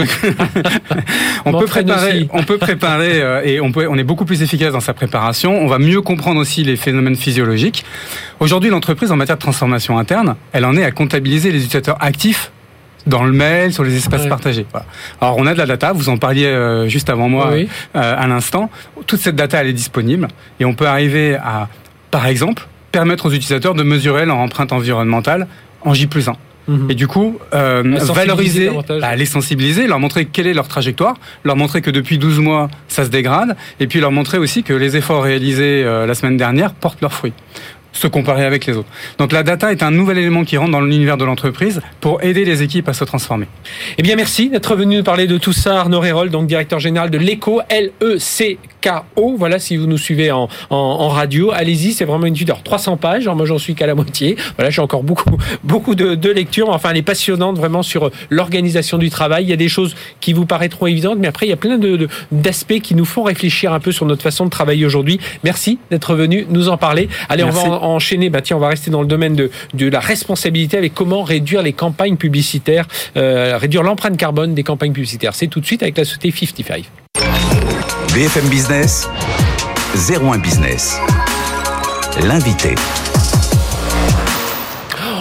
[1.45, 4.81] on, peut préparer, on peut préparer, et on peut, on est beaucoup plus efficace dans
[4.81, 5.61] sa préparation.
[5.61, 7.85] On va mieux comprendre aussi les phénomènes physiologiques.
[8.40, 12.53] Aujourd'hui, l'entreprise en matière de transformation interne, elle en est à comptabiliser les utilisateurs actifs
[13.07, 14.66] dans le mail, sur les espaces partagés.
[14.71, 14.87] Voilà.
[15.21, 18.27] Alors on a de la data, vous en parliez euh, juste avant moi euh, à
[18.27, 18.71] l'instant.
[19.07, 20.29] Toute cette data elle est disponible
[20.61, 21.69] et on peut arriver à,
[22.11, 25.47] par exemple, permettre aux utilisateurs de mesurer leur empreinte environnementale
[25.83, 26.37] en J plus 1.
[26.69, 26.90] Mhm.
[26.90, 31.14] Et du coup, euh, valoriser, bah, les sensibiliser, leur montrer quelle est leur trajectoire,
[31.45, 34.73] leur montrer que depuis 12 mois, ça se dégrade, et puis leur montrer aussi que
[34.73, 37.35] les efforts réalisés euh, la semaine dernière portent leurs fruits
[37.97, 38.89] se comparer avec les autres.
[39.19, 42.45] Donc la data est un nouvel élément qui rentre dans l'univers de l'entreprise pour aider
[42.45, 43.47] les équipes à se transformer.
[43.99, 47.11] Eh bien merci d'être venu nous parler de tout ça, Arnaud Rérol, donc directeur général
[47.11, 47.61] de l'ECO,
[48.87, 49.37] L-E-C-K-O.
[49.38, 52.53] Voilà, si vous nous suivez en, en, radio, allez-y, c'est vraiment une étude.
[52.64, 54.37] 300 pages, moi j'en suis qu'à la moitié.
[54.57, 56.68] Voilà, j'ai encore beaucoup, beaucoup de, de lectures.
[56.70, 59.44] Enfin, elle est passionnante vraiment sur l'organisation du travail.
[59.44, 61.79] Il y a des choses qui vous paraîtront évidentes, mais après, il y a plein
[61.79, 65.18] de, d'aspects qui nous font réfléchir un peu sur notre façon de travailler aujourd'hui.
[65.44, 67.09] Merci d'être venu nous en parler.
[67.29, 70.01] Allez, on va enchaîner, bah tiens, on va rester dans le domaine de, de la
[70.01, 75.35] responsabilité avec comment réduire les campagnes publicitaires, euh, réduire l'empreinte carbone des campagnes publicitaires.
[75.35, 77.06] C'est tout de suite avec la société 55.
[78.16, 79.11] BFM Business,
[79.94, 80.98] 01 Business.
[82.26, 82.74] L'invité.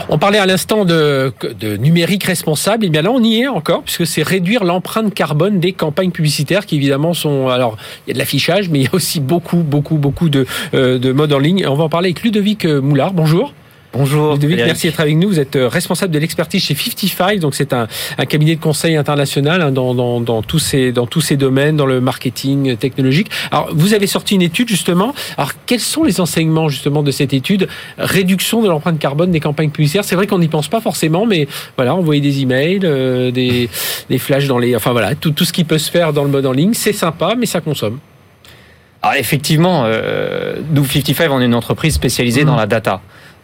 [0.08, 1.34] On parlait à l'instant de,
[1.77, 2.86] numérique responsable.
[2.86, 6.65] Et bien là, on y est encore, puisque c'est réduire l'empreinte carbone des campagnes publicitaires
[6.65, 7.49] qui évidemment sont.
[7.49, 7.75] Alors,
[8.08, 10.97] il y a de l'affichage, mais il y a aussi beaucoup, beaucoup, beaucoup de, euh,
[10.97, 11.67] de modes en ligne.
[11.67, 13.12] On va en parler avec Ludovic Moulard.
[13.12, 13.53] Bonjour.
[13.97, 14.34] Bonjour.
[14.34, 15.29] Ludovic, merci d'être avec nous.
[15.29, 18.97] Vous êtes euh, responsable de l'expertise chez 55, donc c'est un, un, cabinet de conseil
[18.97, 22.75] international hein, dans, dans, dans, tous ces, dans tous ces domaines, dans le marketing euh,
[22.75, 23.31] technologique.
[23.51, 25.15] Alors, vous avez sorti une étude justement.
[25.38, 27.69] Alors, quels sont les enseignements justement de cette étude?
[27.97, 30.03] Réduction de l'empreinte carbone des campagnes publicitaires.
[30.03, 33.69] C'est vrai qu'on n'y pense pas forcément, mais voilà, envoyer des emails, euh, des,
[34.10, 36.29] des flashs dans les, enfin voilà, tout, tout ce qui peut se faire dans le
[36.29, 37.99] mode en ligne, c'est sympa, mais ça consomme.
[39.05, 42.47] Alors effectivement, euh, nous 55, on est une entreprise spécialisée mmh.
[42.47, 43.01] dans la data.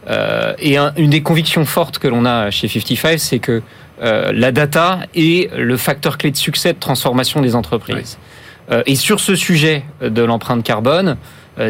[0.08, 3.62] Euh, et une des convictions fortes que l'on a chez 55, c'est que
[4.02, 8.18] euh, la data est le facteur clé de succès de transformation des entreprises.
[8.70, 11.16] Euh, et sur ce sujet de l'empreinte carbone,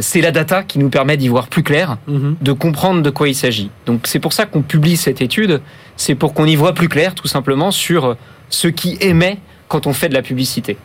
[0.00, 2.36] c'est la data qui nous permet d'y voir plus clair, mhm.
[2.40, 3.68] de comprendre de quoi il s'agit.
[3.84, 5.60] Donc c'est pour ça qu'on publie cette étude,
[5.96, 8.16] c'est pour qu'on y voit plus clair tout simplement sur
[8.48, 10.76] ce qui émet quand on fait de la publicité.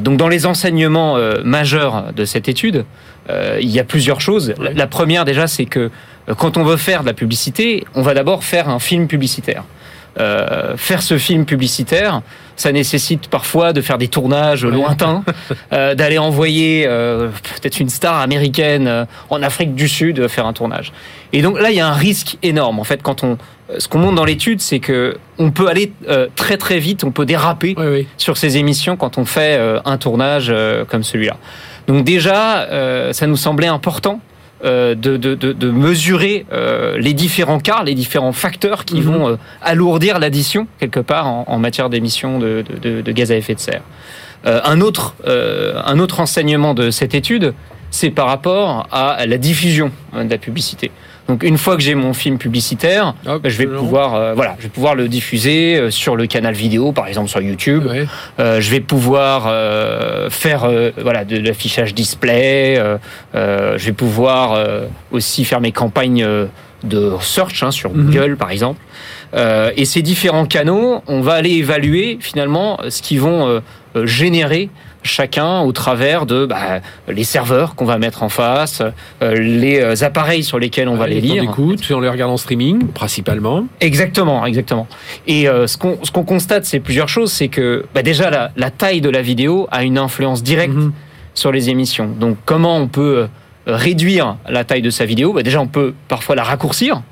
[0.00, 2.84] donc dans les enseignements majeurs de cette étude,
[3.28, 4.54] il y a plusieurs choses.
[4.58, 5.90] La, première déjà, c'est que
[6.28, 9.64] euh, quand on veut faire de la publicité, on va d'abord faire un film publicitaire.
[10.20, 12.20] Euh, faire ce film publicitaire,
[12.56, 15.24] ça nécessite parfois de faire des tournages lointains,
[15.72, 17.28] euh, d'aller envoyer euh,
[17.60, 20.92] peut-être une star américaine euh, en Afrique du Sud faire un tournage.
[21.32, 22.78] Et donc là, il y a un risque énorme.
[22.78, 23.38] En fait, quand on,
[23.78, 25.92] ce qu'on montre dans l'étude, c'est que on peut aller
[26.36, 27.74] très très vite, on peut déraper
[28.18, 30.52] sur ces émissions quand on fait un tournage
[30.88, 31.38] comme celui-là.
[31.92, 34.20] Donc déjà, ça nous semblait important
[34.64, 39.02] euh, de, de, de, mesurer euh, les différents cas, les différents facteurs qui mhm.
[39.02, 42.62] vont euh, alourdir l'addition quelque part en, en matière d'émissions de,
[43.10, 43.82] gaz à effet de serre.
[44.44, 47.54] un autre un autre enseignement de cette étude,
[47.90, 50.92] c'est par rapport à la diffusion de la publicité.
[51.28, 54.64] Donc une fois que j'ai mon film publicitaire, ah, je vais pouvoir euh, voilà, je
[54.64, 57.88] vais pouvoir le diffuser euh, sur le canal vidéo, par exemple sur YouTube.
[58.40, 59.44] Euh, je vais pouvoir
[60.30, 62.80] faire voilà de, l'affichage display.
[63.34, 64.58] je vais pouvoir
[65.10, 66.26] aussi faire mes campagnes
[66.84, 68.06] de search hein, sur mhm.
[68.06, 68.80] Google, par exemple.
[69.34, 73.62] et ces différents canaux, on va aller évaluer finalement ce qu'ils vont
[74.04, 74.70] générer
[75.02, 78.82] chacun au travers de bah, les serveurs qu'on va mettre en face,
[79.22, 81.42] euh, les euh, appareils sur lesquels on va les, lire.
[81.42, 83.66] Écoute, on les regarde en streaming principalement.
[83.80, 84.86] Exactement, exactement.
[85.26, 88.50] Et euh, ce qu'on ce qu'on constate, c'est plusieurs choses, c'est que bah, déjà la,
[88.56, 90.92] la, taille de la vidéo a une influence directe mhm.
[91.34, 92.08] sur les émissions.
[92.08, 93.26] Donc comment on peut
[93.66, 97.02] réduire la taille de sa vidéo, bah déjà on peut parfois la raccourcir.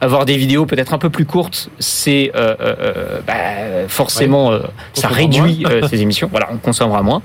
[0.00, 4.60] Avoir des vidéos peut-être un peu plus courtes, c'est euh, euh, euh bah, forcément euh,
[4.92, 6.28] ça réduit ses émissions.
[6.30, 7.22] Voilà, on consommera moins.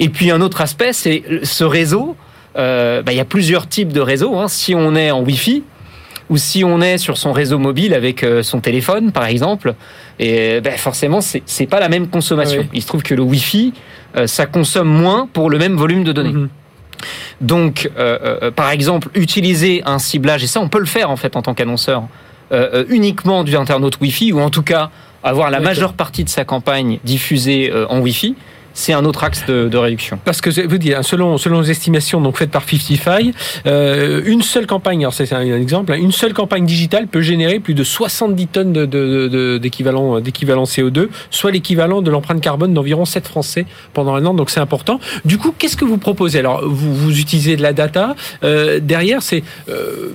[0.00, 2.16] Et puis un autre aspect, c'est ce réseau.
[2.56, 4.36] Bah, il y a plusieurs types de réseaux.
[4.36, 4.48] Hein.
[4.48, 5.62] Si on est en Wi-Fi,
[6.30, 9.74] ou si on est sur son réseau mobile avec son téléphone, par exemple,
[10.18, 12.66] et ben forcément, c'est pas la même consommation.
[12.72, 13.74] Il se trouve que le Wi-Fi,
[14.26, 16.32] ça consomme moins pour le même volume de données.
[16.32, 16.48] Mhm.
[17.40, 21.16] Donc, euh, euh, par exemple, utiliser un ciblage, et ça on peut le faire en
[21.16, 22.04] fait en tant qu'annonceur,
[22.52, 24.90] euh, uniquement du internaute Wi-Fi, ou en tout cas
[25.22, 28.34] avoir la majeure partie de sa campagne diffusée en Wi-Fi,
[28.74, 30.18] c'est un autre axe de, de, réduction.
[30.24, 33.32] Parce que vous dites, selon selon les estimations donc faites par 55,
[33.66, 37.60] euh, une seule campagne, alors c'est un, exemple, hein, une seule campagne digitale peut générer
[37.60, 43.26] plus de 70 tonnes de, d'équivalent d'équivalent CO2, soit l'équivalent de l'empreinte carbone d'environ 7
[43.26, 44.34] Français pendant un an.
[44.34, 45.00] Donc c'est important.
[45.24, 46.40] Du coup, qu'est-ce que vous proposez?
[46.40, 48.16] Alors vous, vous utilisez de la data.
[48.42, 50.10] Euh, derrière, c'est euh,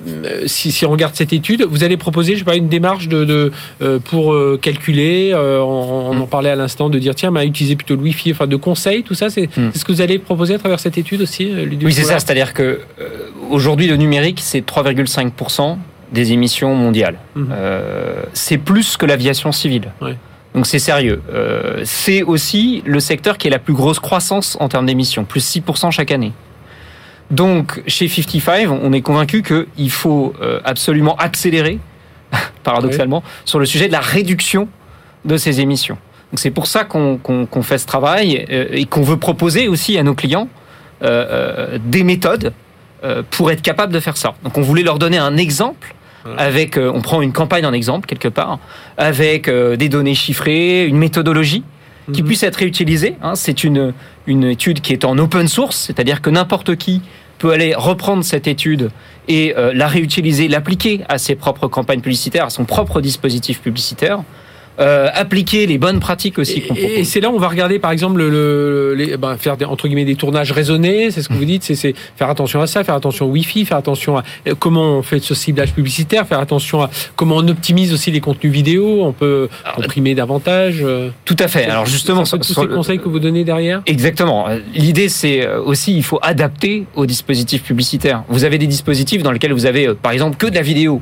[0.46, 3.26] si, si on regarde cette étude, vous allez proposer, je sais pas, une démarche de,
[3.26, 5.32] de euh, pour euh, calculer.
[5.34, 8.32] Euh, on, on, en parlait à l'instant de dire tiens, mais utiliser plutôt le Wi-Fi,
[8.32, 9.30] enfin de conseils, tout ça, hmm.
[9.30, 12.20] c'est ce que vous allez proposer à travers cette étude aussi, euh, Oui, c'est ça.
[12.20, 13.08] C'est-à-dire que euh,
[13.50, 15.78] aujourd'hui, le numérique, c'est 3,5%
[16.12, 17.18] des émissions mondiales.
[17.36, 17.46] Hmm.
[17.52, 19.92] Euh, c'est plus que l'aviation civile.
[20.56, 21.22] Donc c'est sérieux.
[21.84, 25.92] c'est aussi le secteur qui a la plus grosse croissance en termes d'émissions, plus 6%
[25.92, 26.34] chaque année.
[27.30, 30.34] Donc chez 55, on est convaincu qu'il faut
[30.66, 31.78] absolument accélérer,
[32.64, 34.68] paradoxalement, sur le sujet de la réduction
[35.24, 36.00] de ces émissions
[36.36, 40.14] c'est pour ça qu'on fait ce travail euh, et qu'on veut proposer aussi à nos
[40.14, 40.48] clients
[41.02, 42.54] euh, euh, des méthodes
[43.30, 44.34] pour être capable de faire ça.
[44.44, 45.96] Donc on voulait leur donner un exemple
[46.38, 48.60] avec, on prend une campagne en exemple quelque part,
[48.98, 51.64] avec des données chiffrées, une méthodologie
[52.12, 52.28] qui mhm.
[52.28, 53.16] puisse être réutilisée.
[53.22, 53.36] Hein.
[53.36, 53.94] C'est une,
[54.28, 57.02] une étude qui est en open source, c'est-à-dire que n'importe qui
[57.38, 58.90] peut aller reprendre cette étude
[59.30, 64.24] et la réutiliser, l'appliquer à ses propres campagnes publicitaires, à son propre dispositif publicitaire.
[64.80, 66.64] Euh, appliquer les bonnes pratiques aussi.
[66.76, 69.66] Et, et c'est là où on va regarder par exemple le, les, ben, faire des,
[69.66, 72.84] entre guillemets des tournages raisonnés, c'est ce que vous dites, c'est faire attention à ça,
[72.86, 76.40] faire attention au Wi-Fi, faire attention à euh, comment on fait ce ciblage publicitaire, faire
[76.40, 80.80] attention à comment on optimise aussi les contenus vidéo, on peut comprimer davantage.
[80.82, 81.10] Euh.
[81.26, 81.66] Tout à fait.
[81.66, 83.82] Alors justement, tous ces conseils que vous donnez derrière?
[83.86, 84.48] Exactement.
[84.74, 88.24] L'idée c'est aussi il faut adapter aux dispositifs publicitaires.
[88.30, 91.02] Vous avez des dispositifs dans lesquels vous avez par exemple que de la vidéo.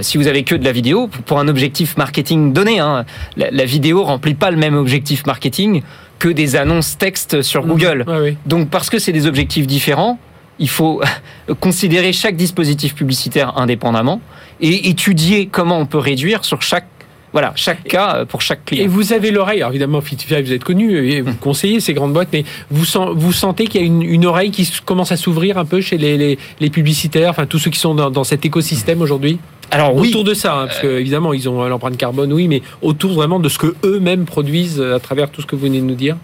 [0.00, 2.78] si vous avez que de la vidéo pour un objectif marketing donné.
[2.78, 3.01] Hein,
[3.36, 5.82] la, la, vidéo remplit pas le même objectif marketing
[6.18, 7.68] que des annonces texte sur mmh.
[7.68, 8.04] Google.
[8.46, 10.18] Donc parce que c'est des objectifs différents,
[10.58, 11.02] il faut
[11.60, 14.20] considérer chaque dispositif publicitaire indépendamment
[14.60, 16.86] et étudier comment on peut réduire sur chaque
[17.32, 18.84] voilà, chaque cas euh, pour chaque client.
[18.84, 21.36] Et vous avez l'oreille, alors évidemment, Fitify, vous êtes connu et vous mmh.
[21.36, 24.70] conseillez ces grandes boîtes, mais vous, vous sentez qu'il y a une, une, oreille qui
[24.84, 27.94] commence à s'ouvrir un peu chez les, les, les, publicitaires, enfin tous ceux qui sont
[27.94, 29.38] dans, dans cet écosystème aujourd'hui?
[29.70, 30.10] Alors oui.
[30.10, 33.40] Autour de ça, hein, parce que évidemment ils ont l'empreinte carbone, oui, mais autour vraiment
[33.40, 36.16] de ce que eux-mêmes produisent à travers tout ce que vous venez de nous dire?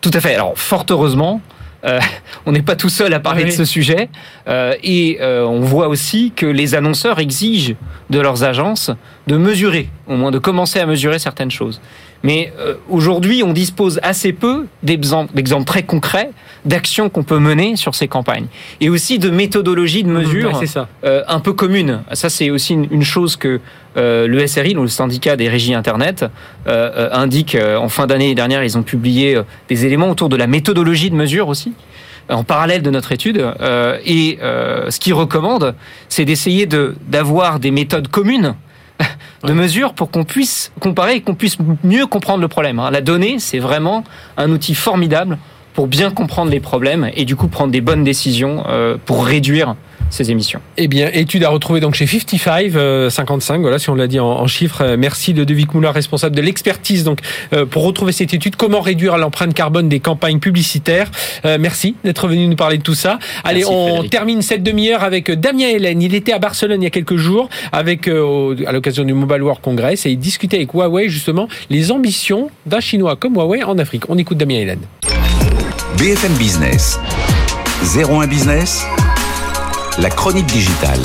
[0.00, 0.34] Tout à fait.
[0.34, 1.40] Alors fort heureusement,
[1.84, 1.98] euh,
[2.46, 4.08] on n'est pas tout seul à parler de ce sujet.
[4.48, 7.74] Euh, et euh, on voit aussi que les annonceurs exigent
[8.10, 8.90] de leurs agences
[9.26, 11.80] de mesurer, au moins de commencer à mesurer certaines choses.
[12.22, 12.52] Mais
[12.88, 16.30] aujourd'hui, on dispose assez peu d'exemples très concrets
[16.64, 18.46] d'actions qu'on peut mener sur ces campagnes.
[18.80, 20.60] Et aussi de méthodologies de mesure
[21.02, 22.02] un peu communes.
[22.12, 23.60] Ça, c'est aussi une, chose que
[23.96, 26.24] le SRI, le syndicat des régies Internet,
[26.66, 31.16] indique en fin d'année dernière, ils ont publié des éléments autour de la méthodologie de
[31.16, 31.72] mesure aussi
[32.28, 33.38] en parallèle de notre étude.
[33.60, 35.74] Euh, et euh, ce qu'il recommande,
[36.08, 38.54] c'est d'essayer d'avoir des méthodes communes
[39.44, 42.78] de mesure pour qu'on puisse comparer et qu'on puisse mieux comprendre le problème.
[42.78, 42.90] Hein.
[42.90, 44.04] La donnée, c'est vraiment
[44.36, 45.38] un outil formidable
[45.74, 49.76] pour bien comprendre les problèmes et du coup prendre des bonnes décisions euh, pour réduire
[50.12, 50.60] ces émissions.
[50.76, 54.46] Eh bien, étude à retrouver donc chez 55, 55, voilà, si on l'a dit en,
[54.46, 54.82] chiffres.
[54.82, 57.20] Euh, merci de Devic Moulin, responsable de l'expertise, donc,
[57.52, 61.10] euh, pour retrouver cette étude, comment réduire l'empreinte carbone des campagnes publicitaires.
[61.44, 63.18] Euh, merci d'être venu nous parler de tout ça.
[63.42, 66.02] Allez, on termine cette demi-heure avec Damien Hélène.
[66.02, 69.62] Il était à Barcelone il y a quelques jours avec, à l'occasion du Mobile World
[69.62, 74.04] Congress et il discutait avec Huawei, justement, les ambitions d'un Chinois comme Huawei en Afrique.
[74.10, 74.80] On écoute Damien Hélène.
[75.96, 76.98] BFM Business.
[77.96, 78.86] 01 Business
[79.98, 81.00] la chronique digitale.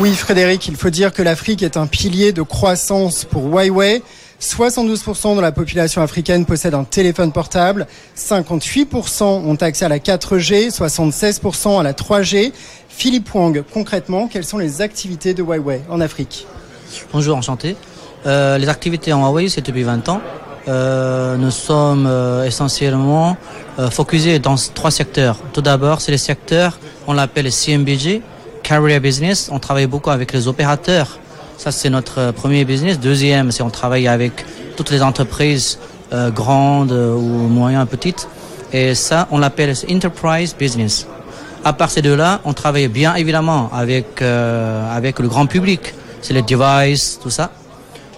[0.00, 4.02] Oui, Frédéric, il faut dire que l'Afrique est un pilier de croissance pour Huawei.
[4.40, 10.70] 72% de la population africaine possède un téléphone portable, 58% ont accès à la 4G,
[10.70, 12.52] 76% à la 3G.
[12.88, 16.46] Philippe Wang, concrètement, quelles sont les activités de Huawei en Afrique?
[17.12, 17.76] Bonjour, enchanté.
[18.26, 20.20] Euh, les activités en Huawei, c'est depuis 20 ans.
[20.68, 23.38] Euh, nous sommes euh, essentiellement
[23.78, 25.38] euh, focusés dans trois secteurs.
[25.54, 28.20] Tout d'abord, c'est les secteurs, on l'appelle CMBG,
[28.62, 29.48] Carrier Business.
[29.50, 31.18] On travaille beaucoup avec les opérateurs.
[31.56, 33.00] Ça, c'est notre premier business.
[33.00, 34.44] Deuxième, c'est on travaille avec
[34.76, 35.78] toutes les entreprises
[36.34, 38.28] grandes ou moyennes, petites.
[38.72, 41.06] Et ça, on l'appelle Enterprise Business.
[41.64, 45.94] À part ces deux-là, on travaille bien évidemment avec, avec le grand public.
[46.22, 47.50] C'est les devices, tout ça.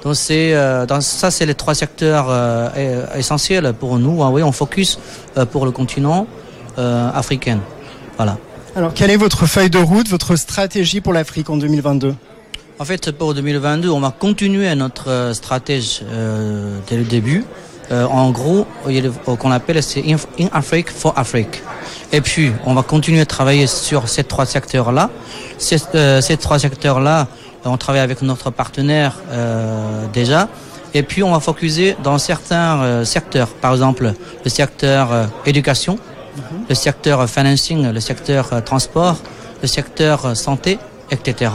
[0.02, 4.22] Donc c'est euh, ça c'est les trois secteurs euh, essentiels pour nous.
[4.22, 4.98] Ah oui, on focus
[5.36, 6.26] euh, pour le continent
[7.14, 7.58] africain.
[8.16, 8.38] Voilà.
[8.74, 12.14] Alors quelle est votre feuille de route, votre stratégie pour l'Afrique en 2022
[12.78, 16.02] En fait, pour 2022, on va continuer notre stratégie
[16.88, 17.44] dès le début.
[17.90, 18.66] en gros,
[19.26, 21.62] qu'on appelle c'est In Afrique for Afrique.
[22.12, 25.10] Et puis, on va continuer à travailler sur ces trois secteurs-là.
[25.58, 25.76] Ces,
[26.22, 27.28] ces trois secteurs-là,
[27.64, 30.48] on travaille avec notre partenaire euh, déjà.
[30.94, 34.12] Et puis on va focuser dans certains euh, secteurs, par exemple
[34.44, 35.98] le secteur euh, éducation,
[36.36, 36.42] mhm.
[36.68, 39.18] le secteur financing, le secteur transport,
[39.62, 40.78] le secteur santé,
[41.10, 41.52] etc.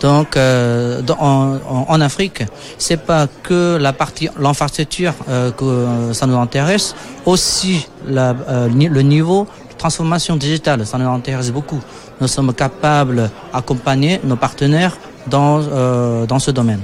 [0.00, 2.42] Donc en, en, Afrique,
[2.76, 5.14] c'est pas que la partie l'infrastructure
[5.56, 8.34] que ça nous intéresse, aussi la,
[8.66, 11.80] le niveau de transformation digitale, ça nous intéresse beaucoup.
[12.20, 16.80] Nous sommes capables d'accompagner nos partenaires dans, euh, dans ce domaine.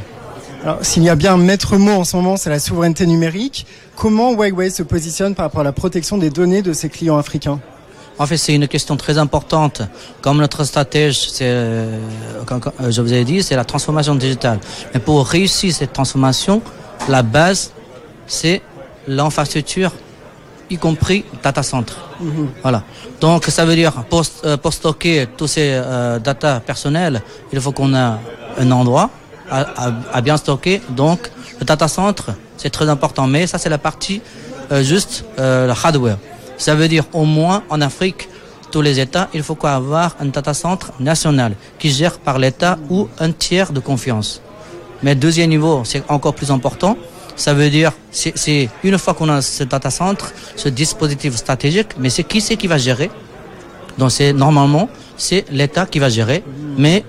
[0.64, 3.66] Alors, s'il y a bien un maître mot en ce moment, c'est la souveraineté numérique.
[3.94, 7.60] Comment Huawei se positionne par rapport à la protection des données de ses clients africains?
[8.18, 9.82] En fait, c'est une question très importante.
[10.20, 11.98] Comme notre stratégie, c'est, euh,
[12.88, 14.58] je vous ai dit, c'est la transformation digitale.
[14.92, 16.60] Mais pour réussir cette transformation,
[17.08, 17.70] la base,
[18.26, 18.60] c'est
[19.06, 19.92] l'infrastructure,
[20.70, 21.94] y compris data center.
[22.62, 22.82] Voilà.
[23.20, 27.72] Donc ça veut dire pour, euh, pour stocker tous ces euh, data personnels, il faut
[27.72, 28.10] qu'on ait
[28.58, 29.10] un endroit
[29.50, 30.80] à, à, bien stocker.
[30.90, 33.26] Donc le data center, c'est très important.
[33.26, 34.20] Mais ça c'est la partie
[34.70, 36.18] euh, juste le hardware.
[36.56, 38.28] Ça veut dire au moins en Afrique,
[38.70, 43.08] tous les États, il faut avoir un data center national qui gère par l'État ou
[43.18, 44.42] un tiers de confiance.
[45.02, 46.96] Mais deuxième niveau, c'est encore plus important.
[47.38, 50.24] Ça veut dire, c'est une fois qu'on a ce data center,
[50.56, 53.10] ce dispositif stratégique, mais c'est qui c'est qui va gérer?
[53.96, 56.42] Donc c'est normalement, c'est l'État qui va gérer,
[56.76, 57.04] mais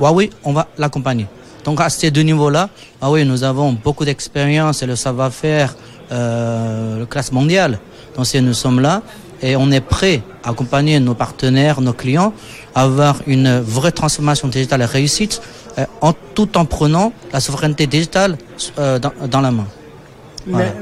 [0.00, 1.26] Huawei, on va l'accompagner.
[1.64, 2.68] Donc à ces deux niveaux-là,
[3.02, 5.76] oui, nous avons beaucoup d'expérience et le savoir-faire,
[6.10, 7.78] euh, le classe mondiale.
[8.16, 9.02] Donc nous sommes là
[9.42, 12.32] et on est prêt à accompagner nos partenaires, nos clients,
[12.74, 15.40] à avoir une vraie transformation digitale réussite
[15.78, 18.36] euh, en, tout en prenant la souveraineté digitale
[18.78, 19.66] euh, dans, la main.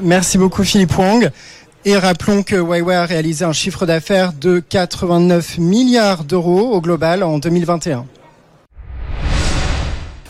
[0.01, 1.29] Merci beaucoup Philippe Wang.
[1.85, 7.23] Et rappelons que Huawei a réalisé un chiffre d'affaires de 89 milliards d'euros au global
[7.23, 8.05] en 2021.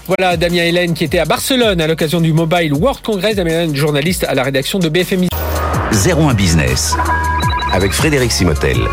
[0.05, 3.35] Voilà Damien Hélène qui était à Barcelone à l'occasion du Mobile World Congress.
[3.35, 5.27] Damien Hélène, journaliste à la rédaction de BFM.
[5.91, 6.95] 01 Business
[7.71, 8.87] avec Frédéric Simotel.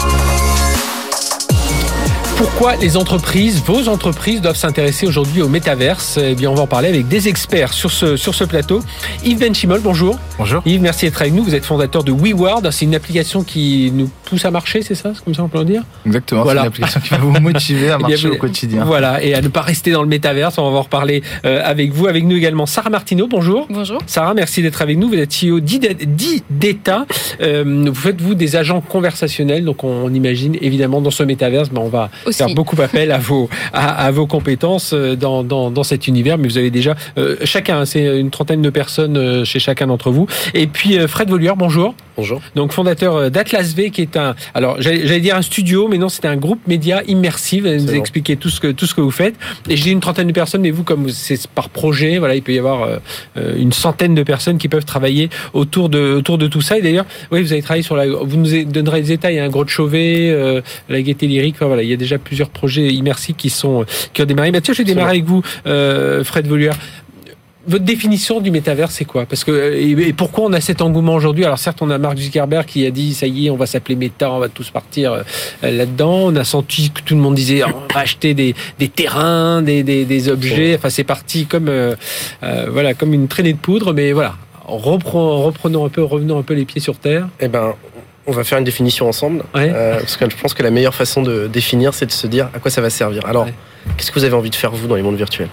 [2.36, 6.66] Pourquoi les entreprises, vos entreprises, doivent s'intéresser aujourd'hui au métaverse Eh bien, on va en
[6.66, 8.82] parler avec des experts sur ce, sur ce plateau.
[9.24, 10.18] Yves Benchimol, bonjour.
[10.36, 10.62] Bonjour.
[10.66, 11.42] Yves, merci d'être avec nous.
[11.42, 12.70] Vous êtes fondateur de WeWord.
[12.72, 15.12] C'est une application qui nous pousse à marcher, c'est ça?
[15.14, 15.82] C'est comme ça on peut le dire?
[16.04, 16.42] Exactement.
[16.42, 16.60] Voilà.
[16.60, 18.84] C'est une application qui va vous motiver à eh marcher au quotidien.
[18.84, 20.58] Voilà, et à ne pas rester dans le métaverse.
[20.58, 22.06] On va en reparler euh, avec vous.
[22.06, 23.66] Avec nous également Sarah Martineau, bonjour.
[23.70, 24.02] Bonjour.
[24.06, 25.08] Sarah, merci d'être avec nous.
[25.08, 25.58] Vous êtes CEO
[26.50, 27.06] d'État.
[27.40, 29.64] Euh, vous faites, vous, des agents conversationnels.
[29.64, 33.48] Donc, on, imagine, évidemment, dans ce métaverse, ben, on va faire beaucoup appel à vos,
[33.72, 36.38] à, vos compétences euh, dans, dans, dans, cet univers.
[36.38, 40.10] Mais vous avez déjà euh, chacun, c'est une trentaine de personnes euh, chez chacun d'entre
[40.10, 40.26] vous.
[40.54, 41.94] Et puis Fred Volueur, bonjour.
[42.16, 42.40] Bonjour.
[42.54, 46.24] Donc fondateur d'Atlas V, qui est un, alors j'allais dire un studio, mais non, c'est
[46.24, 47.64] un groupe média immersif.
[47.64, 49.34] Vous nous expliquer tout ce que tout ce que vous faites.
[49.68, 52.54] Et j'ai une trentaine de personnes, mais vous, comme c'est par projet, voilà, il peut
[52.54, 52.88] y avoir
[53.36, 56.78] une centaine de personnes qui peuvent travailler autour de autour de tout ça.
[56.78, 59.34] Et d'ailleurs, oui, vous avez travaillé sur la, vous nous donnerez des détails.
[59.34, 60.34] Il y a un gros de Chauvet,
[60.88, 61.56] la Gaieté Lyrique.
[61.56, 64.50] Enfin, voilà, il y a déjà plusieurs projets immersifs qui sont qui ont démarré.
[64.50, 66.70] Mathieu, je vais démarrer avec vous, euh, Fred Voluer
[67.68, 69.26] votre définition du métavers, c'est quoi?
[69.26, 71.44] Parce que et, pourquoi on a cet engouement aujourd'hui?
[71.44, 73.96] Alors certes, on a Mark Zuckerberg qui a dit ça y est, on va s'appeler
[73.96, 75.22] Meta, on va tous partir euh,
[75.62, 76.26] là-dedans.
[76.26, 79.82] On a senti que tout le monde disait on va acheter des, des terrains, des,
[79.82, 80.76] des, des objets.
[80.76, 81.96] Enfin, c'est parti comme euh,
[82.68, 83.92] voilà comme une traînée de poudre.
[83.92, 87.28] Mais voilà, reprenons un peu, revenons un peu les pieds sur terre.
[87.40, 87.74] Eh ben,
[88.26, 89.44] on va faire une définition ensemble.
[89.54, 92.48] Euh, parce que je pense que la meilleure façon de définir, c'est de se dire
[92.54, 93.24] à quoi ça va servir.
[93.26, 93.46] Alors,
[93.96, 95.48] qu'est-ce que vous avez envie de faire, vous, dans les mondes virtuels?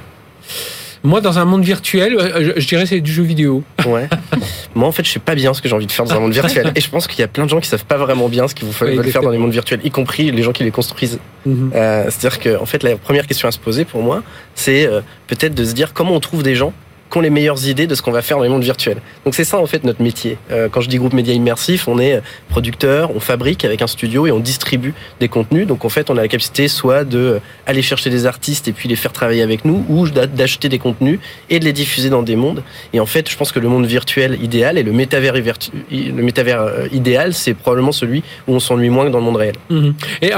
[1.06, 3.62] Moi, dans un monde virtuel, euh, je, dirais c'est du jeu vidéo.
[3.86, 4.08] Ouais.
[4.76, 6.20] Moi, en fait, je sais pas bien ce que j'ai envie de faire dans un
[6.22, 6.72] monde virtuel.
[6.76, 8.56] Et je pense qu'il y a plein de gens qui savent pas vraiment bien ce
[8.56, 11.20] qu'il veulent faire dans les mondes virtuels, y compris les gens qui les construisent.
[11.46, 11.72] Mhm.
[11.76, 14.24] Euh, c'est-à-dire que, en fait, la première question à se poser pour moi,
[14.56, 14.90] c'est
[15.28, 16.74] peut-être de se dire comment on trouve des gens
[17.21, 19.02] les meilleures idées de ce qu'on va faire dans les mondes virtuels.
[19.26, 20.38] Donc c'est ça en fait notre métier.
[20.52, 24.28] Euh, quand je dis groupe média immersif, on est producteur, on fabrique avec un studio
[24.28, 25.67] et on distribue des contenus.
[25.67, 28.73] Donc en fait, on a la capacité soit de euh, aller chercher des artistes et
[28.73, 32.23] puis les faire travailler avec nous, ou d'acheter des contenus et de les diffuser dans
[32.23, 32.63] des mondes.
[32.93, 36.62] Et en fait, je pense que le monde virtuel idéal et le métavers, le métavers
[36.62, 39.56] euh, idéal, c'est probablement celui où on s'ennuie moins que dans le monde réel.
[39.69, 39.93] Mhm.
[40.21, 40.32] Et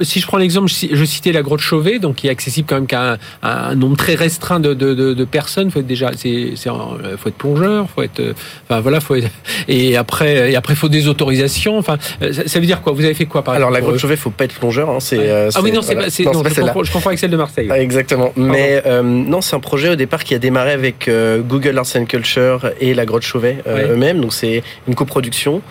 [0.00, 2.86] si je prends l'exemple, je citais la grotte Chauvet, donc qui est accessible quand même
[2.86, 5.70] qu'à un, nombre très restreint de, de, de, personnes.
[5.70, 8.32] Faut déjà c'est, euh, faut être plongeur, faut être, euh,
[8.64, 9.28] enfin voilà, faut être,
[9.68, 11.78] et après, et après faut des autorisations.
[11.78, 12.92] Enfin, euh, ça, veut dire quoi?
[12.92, 14.90] Vous avez fait quoi par Alors la grotte Chauvet, faut pas être plongeur.
[14.90, 17.68] Hein, c'est, ah oui non, c'est, pas, c'est je, confonds, avec celle de Marseille.
[17.70, 18.32] Ah, exactement.
[18.36, 21.10] Mais non, c'est un projet au départ qui a démarré avec
[21.48, 24.20] Google Arts and Culture et la grotte Chauvet eux-mêmes.
[24.20, 25.62] Donc c'est une coproduction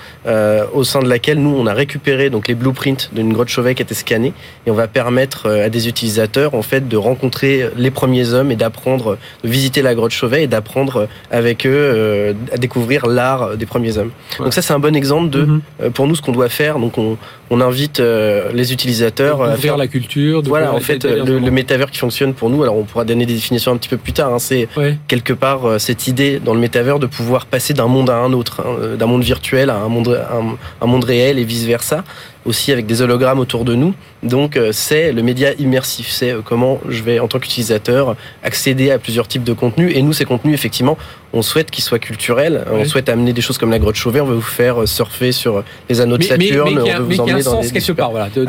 [0.74, 3.82] au sein de laquelle nous on a récupéré donc les blueprints d'une grotte Chauvet qui
[3.82, 4.34] était scannée
[4.66, 8.56] et on va permettre à des utilisateurs en fait de rencontrer les premiers hommes et
[8.56, 13.66] d'apprendre, de visiter la grotte Chauvet et d'apprendre avec eux euh, à découvrir l'art des
[13.66, 14.12] premiers hommes.
[14.40, 15.62] Donc ça c'est un bon exemple de mhm.
[15.82, 16.80] euh, pour nous ce qu'on doit faire.
[16.80, 17.18] Donc on,
[17.50, 20.42] on invite euh, les utilisateurs à faire la culture.
[20.44, 22.64] voilà en fait le, le métavers qui fonctionne pour nous.
[22.64, 24.34] Alors on pourra donner des définitions un petit peu plus tard.
[24.34, 24.68] Hein, c'est
[25.08, 28.64] quelque part cette idée dans le métavers de pouvoir passer d'un monde à un autre,
[28.66, 32.04] hein, d'un monde virtuel à un monde un, un monde réel et vice versa
[32.48, 33.94] aussi avec des hologrammes autour de nous.
[34.24, 38.90] Donc euh, c'est le média immersif, c'est euh, comment je vais en tant qu'utilisateur accéder
[38.90, 39.92] à plusieurs types de contenus.
[39.96, 40.98] Et nous, ces contenus, effectivement,
[41.34, 42.66] on souhaite qu'ils soient culturels.
[42.72, 44.22] On souhaite amener des choses comme la grotte Chauvet.
[44.22, 46.76] On veut vous faire euh, surfer sur les anneaux de Saturne.
[46.76, 48.12] Mais, mais, on veut vous emmener dans des, quelque part.
[48.12, 48.46] Voilà, de, ne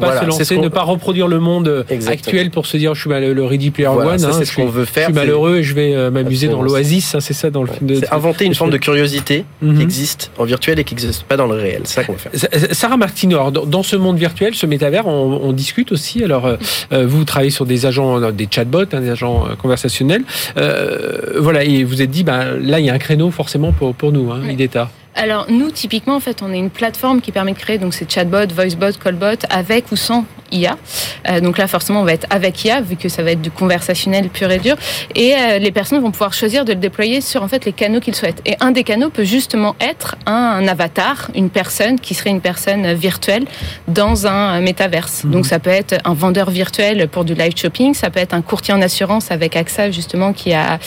[0.00, 3.30] pas, se lancer, ne pas reproduire le monde actuel pour se dire je suis mal,
[3.30, 4.24] le Ready Player One.
[4.24, 5.08] Hein, c'est ce qu'on veut faire.
[5.08, 7.14] Je suis malheureux et je vais m'amuser dans l'oasis.
[7.14, 8.00] Hein, c'est ça dans le film de.
[8.10, 9.80] inventer une forme de curiosité qui mhm.
[9.80, 11.82] existe en virtuel et qui n'existe pas dans le réel.
[11.84, 12.32] C'est ça qu'on veut faire.
[12.72, 16.22] Sarah Martino, dans ce monde virtuel, ce métavers, on, discute aussi.
[16.22, 16.56] Alors, euh,
[16.92, 20.22] euh, vous travaillez sur des agents, euh, des chatbots, hein, des agents conversationnels.
[21.36, 24.12] voilà, et vous êtes dit, ben, là, il y a un créneau forcément pour, pour
[24.12, 24.90] nous, hein, IDETA.
[25.14, 28.06] Alors nous, typiquement, en fait, on est une plateforme qui permet de créer donc ces
[28.08, 30.76] chatbots, voicebots, callbots, avec ou sans IA.
[31.42, 34.28] donc là, forcément, on va être avec IA, vu que ça va être du conversationnel
[34.28, 34.76] pur et dur.
[35.14, 38.14] Et les personnes vont pouvoir choisir de le déployer sur en fait les canaux qu'ils
[38.14, 38.42] souhaitent.
[38.44, 42.92] Et un des canaux peut justement être un, avatar, une personne qui serait une personne
[42.94, 43.44] virtuelle
[43.88, 45.24] dans un métaverse.
[45.24, 45.30] Mhm.
[45.30, 48.42] Donc ça peut être un vendeur virtuel pour du live shopping, ça peut être un
[48.42, 50.78] courtier en assurance avec AXA justement qui a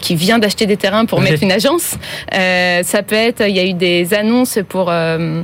[0.00, 1.96] qui vient d'acheter des terrains pour mettre une agence.
[2.34, 5.42] Euh, ça peut être, il y a eu des annonces pour euh,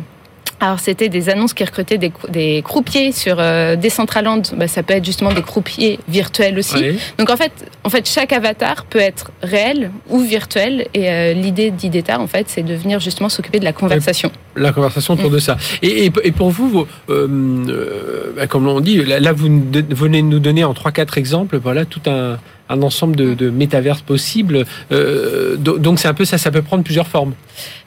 [0.63, 4.43] alors c'était des annonces qui recrutaient des, des croupiers sur euh, Decentraland.
[4.57, 6.99] Bah, ça peut être justement des croupiers virtuels aussi.
[7.19, 7.53] Donc en fait,
[7.85, 10.87] en fait, chaque avatar peut être réel ou virtuel.
[10.95, 14.31] Et euh, l'idée d'Ideta, en fait, c'est de venir justement s'occuper de la conversation.
[14.55, 15.57] La conversation autour de ça.
[15.83, 17.29] Et, et, pour vous, euh,
[17.69, 19.49] euh, bah, comme l'on dit, là, vous
[19.91, 22.39] venez de nous donner en 3-4 exemples, voilà, tout un,
[22.73, 24.65] un ensemble de, de métaverses possibles.
[24.91, 27.35] Euh, donc c'est un peu ça, ça peut prendre plusieurs formes.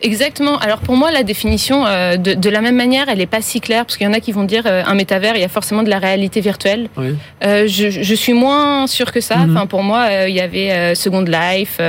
[0.01, 0.57] Exactement.
[0.59, 3.59] Alors pour moi, la définition, euh, de, de, la même manière, elle n'est pas si
[3.59, 5.49] claire, parce qu'il y en a qui vont dire euh, un métavers, il y a
[5.49, 6.89] forcément de la réalité virtuelle.
[7.41, 9.38] Je, je, suis moins sûr que ça.
[9.38, 9.51] Mhm.
[9.51, 11.79] Enfin, pour moi, il y avait Second Life,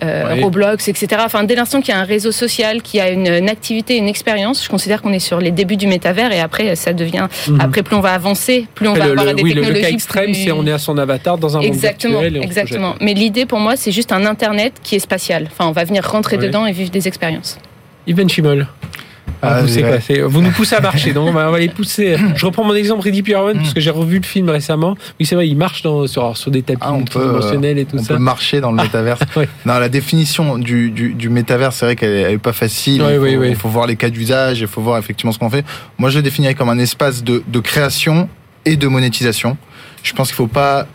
[0.00, 1.22] Roblox, etc.
[1.24, 4.08] Enfin, dès l'instant qu'il y a un réseau social, qui a une, une, activité, une
[4.08, 7.28] expérience, je considère qu'on est sur les débuts du métavers, et après, ça devient...
[7.48, 7.60] Mhm.
[7.60, 9.72] Après, plus on va avancer, plus on va avoir des technologies...
[9.72, 12.14] Le, cas extrême, c'est on est à son avatar dans un Exactement.
[12.14, 12.23] monde virtuel.
[12.24, 12.94] Exactement.
[13.00, 15.48] Mais l'idée pour moi, c'est juste un Internet qui est spatial.
[15.50, 17.58] Enfin, on va venir rentrer dedans et vivre des expériences.
[18.06, 18.66] Yvan Chimol.
[19.42, 22.16] Ah, vous, vous nous poussez à marcher, donc on va, les pousser.
[22.36, 24.96] Je reprends mon exemple Ready Player One parce que j'ai revu le film récemment.
[25.20, 27.96] Oui, c'est vrai, il marche dans, sur, sur des tapis ah, on peut, et tout
[27.98, 28.14] on ça.
[28.14, 29.20] peut marcher dans le ah, métaverse.
[29.66, 33.02] Non, la définition du, du, du métaverse, c'est vrai qu'elle est, pas facile.
[33.46, 35.64] il, faut, voir les cas d'usage, il faut voir effectivement ce qu'on fait.
[35.98, 38.28] Moi, je le définirais comme un espace de, de création
[38.64, 39.56] et de monétisation.
[40.02, 40.86] Je pense qu'il faut pas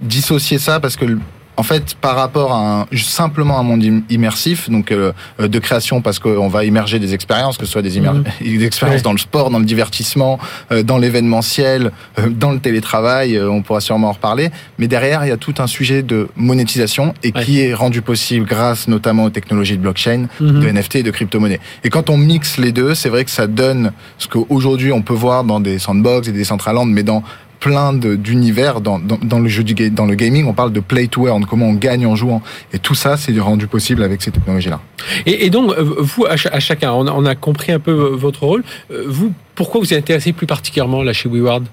[0.00, 1.18] dissocier ça parce que
[1.58, 6.00] en fait, par rapport à un, simplement un monde immersif, donc euh, euh, de création,
[6.00, 8.24] parce qu'on va immerger des expériences, que ce soit des, mhm.
[8.62, 10.38] expériences dans le sport, dans le divertissement,
[10.70, 11.90] euh, dans l'événementiel,
[12.30, 14.50] dans le télétravail, on pourra sûrement en reparler.
[14.78, 18.46] Mais derrière, il y a tout un sujet de monétisation et qui est rendu possible
[18.46, 20.60] grâce notamment aux technologies de blockchain, mhm.
[20.60, 21.58] de NFT et de crypto-monnaie.
[21.82, 25.12] Et quand on mixe les deux, c'est vrai que ça donne ce qu'aujourd'hui on peut
[25.12, 27.24] voir dans des sandbox et des land, mais dans
[27.60, 30.46] plein d'univers dans, dans, dans, le jeu du dans le gaming.
[30.46, 32.42] On parle de play to earn, comment on gagne en jouant.
[32.72, 34.80] Et tout ça, c'est rendu possible avec ces technologies-là.
[35.26, 38.44] Et, et, donc, euh, vous, à, chacun, on a, on a, compris un peu votre
[38.44, 38.64] rôle.
[38.90, 41.64] Euh, vous, pourquoi vous êtes intéressé plus particulièrement là chez WeWard?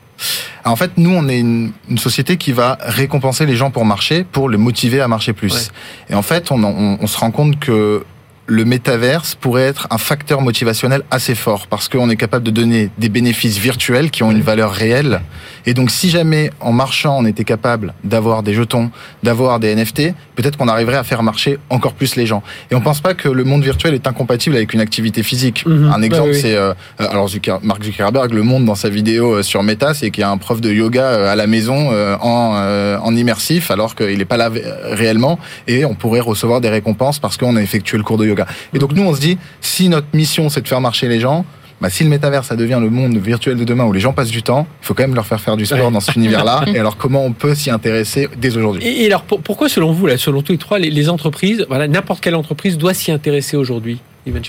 [0.64, 4.24] En fait, nous, on est une, une, société qui va récompenser les gens pour marcher,
[4.24, 5.72] pour les motiver à marcher plus.
[6.10, 8.04] Et en fait, on, on, on se rend compte que
[8.48, 12.90] le métaverse pourrait être un facteur motivationnel assez fort parce qu'on est capable de donner
[12.98, 15.22] des bénéfices virtuels qui ont une valeur réelle.
[15.66, 18.92] Et donc, si jamais en marchant, on était capable d'avoir des jetons,
[19.24, 22.44] d'avoir des NFT, peut-être qu'on arriverait à faire marcher encore plus les gens.
[22.72, 25.66] Et on pense pas que le monde virtuel est incompatible avec une activité physique.
[25.66, 25.92] Mhm.
[25.94, 27.30] un exemple, bah c'est euh, euh, alors
[27.64, 30.38] Mark Zuckerberg le montre dans sa vidéo euh, sur Meta, c'est qu'il y a un
[30.38, 31.92] prof de yoga à la maison
[32.22, 34.50] en, en immersif, alors qu'il n'est pas là
[34.92, 38.46] réellement, et on pourrait recevoir des récompenses parce qu'on a effectué le cours de yoga.
[38.74, 41.46] Et donc nous, on se dit, si notre mission, c'est de faire marcher les gens,
[41.82, 44.30] bah, si le métavers, ça devient le monde virtuel de demain où les gens passent
[44.30, 46.64] du temps, il faut quand même leur faire faire du sport dans cet univers-là.
[46.74, 48.84] Et alors, comment on peut s'y intéresser dès aujourd'hui?
[48.86, 52.36] Et alors, pourquoi, selon vous, là, selon tous les trois, les, entreprises, voilà, n'importe quelle
[52.36, 54.40] entreprise doit s'y intéresser aujourd'hui, Ivan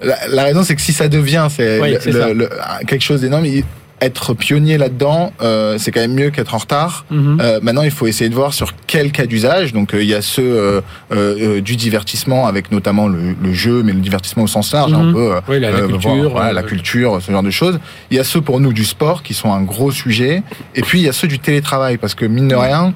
[0.00, 1.80] la, la, raison, c'est que si ça devient c'est
[2.86, 3.46] quelque chose d'énorme,
[4.02, 7.04] être pionnier là-dedans, euh, c'est quand même mieux qu'être en retard.
[7.10, 7.38] Mhm.
[7.40, 9.72] euh, maintenant, il faut essayer de voir sur quel cas d'usage.
[9.72, 10.80] Donc, euh, il y a ceux euh,
[11.12, 15.04] euh, du divertissement avec notamment le, le, jeu, mais le divertissement au sens large, un
[15.04, 15.12] mhm.
[15.12, 15.32] peu.
[15.48, 17.78] Oui, la, culture, voilà, la culture, ce genre de choses.
[18.10, 20.42] Il y a ceux pour nous du sport qui sont un gros sujet.
[20.74, 22.94] Et puis, il y a ceux du télétravail parce que mine de rien,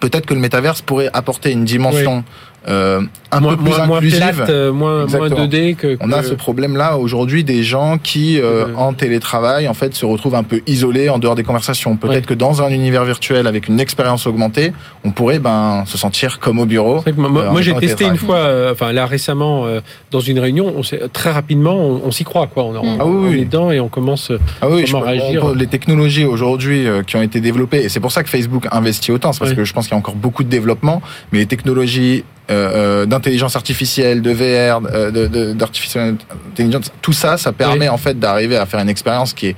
[0.00, 2.24] peut-être que le métaverse pourrait apporter une dimension
[2.66, 7.44] euh, un peu plus inclusive, euh, moins, moins, 2D que, On a ce problème-là aujourd'hui
[7.44, 11.34] des gens qui, euh, en télétravail, en fait, se retrouvent un peu isolés en dehors
[11.34, 11.96] des conversations.
[11.96, 14.72] Peut-être que dans un univers virtuel avec une expérience augmentée,
[15.04, 17.04] on pourrait ben se sentir comme au bureau.
[17.16, 19.66] moi, j'ai testé une fois, enfin là récemment,
[20.10, 22.64] dans une réunion, on très rapidement, on, s'y croit quoi.
[22.64, 24.30] On, on, ah oui, est dedans et on commence
[24.62, 25.54] ah oui, à réagir.
[25.54, 29.32] les technologies aujourd'hui qui ont été développées, et c'est pour ça que Facebook investit autant,
[29.32, 31.02] c'est parce que je pense qu'il y a encore beaucoup de développement,
[31.32, 36.16] mais les technologies euh, euh, d'intelligence artificielle, de VR, euh, d'artificial
[36.50, 39.56] intelligence, tout ça, ça permet en fait d'arriver à faire une expérience qui est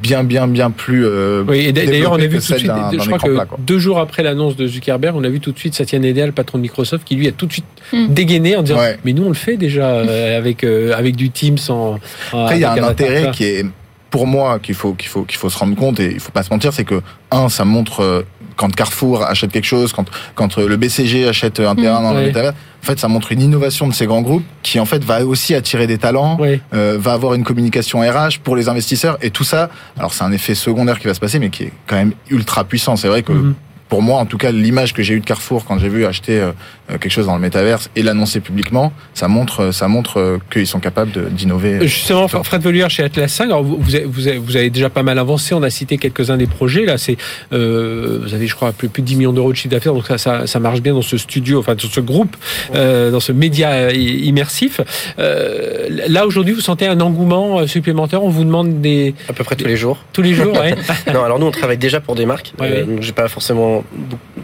[0.00, 3.10] bien bien bien plus euh, oui et d'ailleurs on a vu tout de suite je
[3.10, 5.98] crois que deux jours après l'annonce de Zuckerberg on a vu tout de suite Satya
[5.98, 8.06] Nadella le patron de Microsoft qui lui a tout de suite hmm.
[8.06, 9.98] dégainé en disant mais nous on le fait déjà
[10.36, 11.98] avec avec du Teams en
[12.32, 13.66] après il y a un intérêt qui est
[14.10, 16.44] pour moi qu'il faut qu'il faut qu'il faut se rendre compte et il faut pas
[16.44, 17.00] se mentir c'est que
[17.32, 18.24] un ça montre
[18.60, 20.04] quand Carrefour achète quelque chose, quand,
[20.34, 22.52] quand le BCG achète un terrain dans le métavers.
[22.82, 25.54] En fait, ça montre une innovation de ces grands groupes qui, en fait, va aussi
[25.54, 26.38] attirer des talents,
[26.74, 29.70] euh, va avoir une communication RH pour les investisseurs et tout ça.
[29.98, 32.64] Alors, c'est un effet secondaire qui va se passer, mais qui est quand même ultra
[32.64, 32.96] puissant.
[32.96, 33.54] C'est vrai que mhm
[33.90, 36.40] pour moi, en tout cas, l'image que j'ai eue de Carrefour quand j'ai vu acheter
[36.40, 36.52] euh, euh,
[36.98, 40.80] quelque chose dans le métaverse et l'annoncer publiquement, ça montre, euh, ça montre qu'ils sont
[40.80, 41.86] capables d'innover.
[41.86, 45.18] Justement, Fred Veluire chez Atlas 5, alors vous, vous, avez, vous, avez, déjà pas mal
[45.18, 45.54] avancé.
[45.54, 46.84] On a cité quelques-uns des projets.
[46.84, 47.16] Là, c'est
[47.52, 49.94] euh, vous avez, je crois, plus, plus de 10 millions d'euros de chiffre d'affaires.
[49.94, 52.36] Donc ça, ça, ça, marche bien dans ce studio, enfin dans ce groupe,
[52.74, 54.80] euh, dans ce média immersif.
[55.18, 58.22] Euh, là, aujourd'hui, vous sentez un engouement supplémentaire.
[58.22, 59.98] On vous demande des à peu près tous les jours.
[60.12, 60.74] Tous les jours, ouais.
[61.12, 62.52] non, alors nous, on travaille déjà pour des marques.
[62.58, 63.84] Ouais, j'ai pas forcément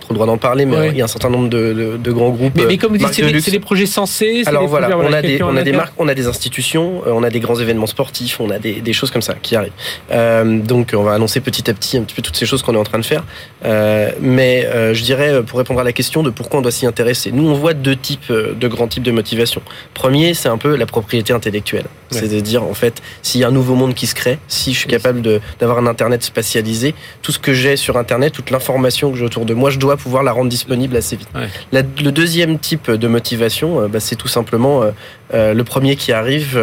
[0.06, 2.52] trop, le droit d'en parler, mais il y a un certain nombre de, grands groupes.
[2.56, 4.42] Mais, comme vous dites, c'est des, projets censés.
[4.46, 7.22] Alors voilà, on a des, on a des marques, on a des institutions, euh, on
[7.22, 9.72] a des grands événements sportifs, on a des, choses comme ça qui arrivent.
[10.10, 12.74] Euh, donc on va annoncer petit à petit un petit peu toutes ces choses qu'on
[12.74, 13.24] est en train de faire.
[13.64, 17.32] Euh, mais je dirais, pour répondre à la question de pourquoi on doit s'y intéresser,
[17.32, 19.62] nous on voit deux types, de grands types de motivation.
[19.94, 21.86] Premier, c'est un peu la propriété intellectuelle.
[22.10, 24.72] C'est de dire en fait, s'il y a un nouveau monde qui se crée, si
[24.72, 25.22] je suis capable
[25.58, 29.44] d'avoir un internet spatialisé, tout ce que j'ai sur internet, toute l'information que j'ai autour
[29.44, 31.28] de moi, je dois pouvoir la rendre disponible assez vite.
[31.72, 34.90] le deuxième type de motivation, euh, bah, c'est tout simplement euh,
[35.34, 36.60] euh, le premier qui arrive,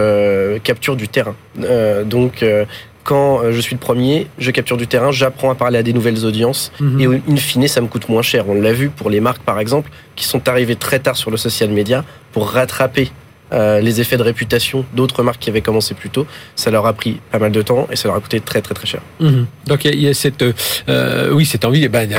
[0.63, 1.35] capture du terrain.
[2.05, 2.45] donc
[3.03, 6.25] quand je suis le premier, je capture du terrain, j'apprends à parler à des nouvelles
[6.25, 7.01] audiences mhm.
[7.01, 8.47] et in fine, ça me coûte moins cher.
[8.47, 11.35] On l'a vu pour les marques, par exemple, qui sont arrivées très tard sur le
[11.35, 13.11] social media pour rattraper
[13.53, 16.25] euh, les effets de réputation d'autres marques qui avaient commencé plus tôt,
[16.55, 18.73] ça leur a pris pas mal de temps et ça leur a coûté très très
[18.73, 19.01] très cher.
[19.19, 19.45] Mhm.
[19.67, 20.43] Donc il y, a cette,
[20.89, 22.09] euh, oui, cette envie, eh ben,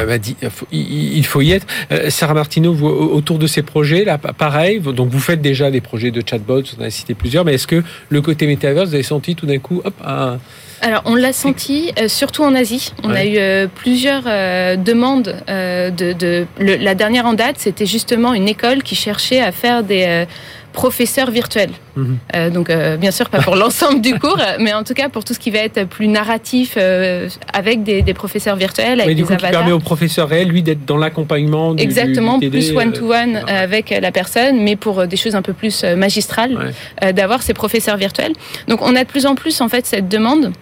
[0.71, 1.67] il faut y être.
[1.91, 5.81] Euh, Sarah Martineau, vous, autour de ces projets, là, pareil, donc vous faites déjà des
[5.81, 9.03] projets de chatbots, on a cité plusieurs, mais est-ce que le côté métaverse, vous avez
[9.03, 10.39] senti tout d'un coup, hop, un,
[10.81, 12.93] alors, on l'a senti surtout en Asie.
[13.05, 18.95] On a eu plusieurs demandes de, la dernière en date, c'était justement une école qui
[18.95, 20.27] cherchait à faire des
[20.75, 21.71] professeur virtuel.
[21.97, 22.19] Mhm.
[22.35, 25.25] Euh, donc, euh, bien sûr, pas pour l'ensemble du cours, mais en tout cas pour
[25.25, 29.01] tout ce qui va être plus narratif euh, avec des, professeurs virtuels.
[29.01, 31.75] Avec mais du coup, qui permet au professeur réel, lui, d'être dans l'accompagnement.
[31.77, 36.75] Exactement, plus one-to-one avec la personne, mais pour des choses un peu plus magistrales,
[37.15, 38.33] d'avoir ces professeurs virtuels.
[38.69, 40.53] Donc, on a de plus en plus, en fait, cette demande.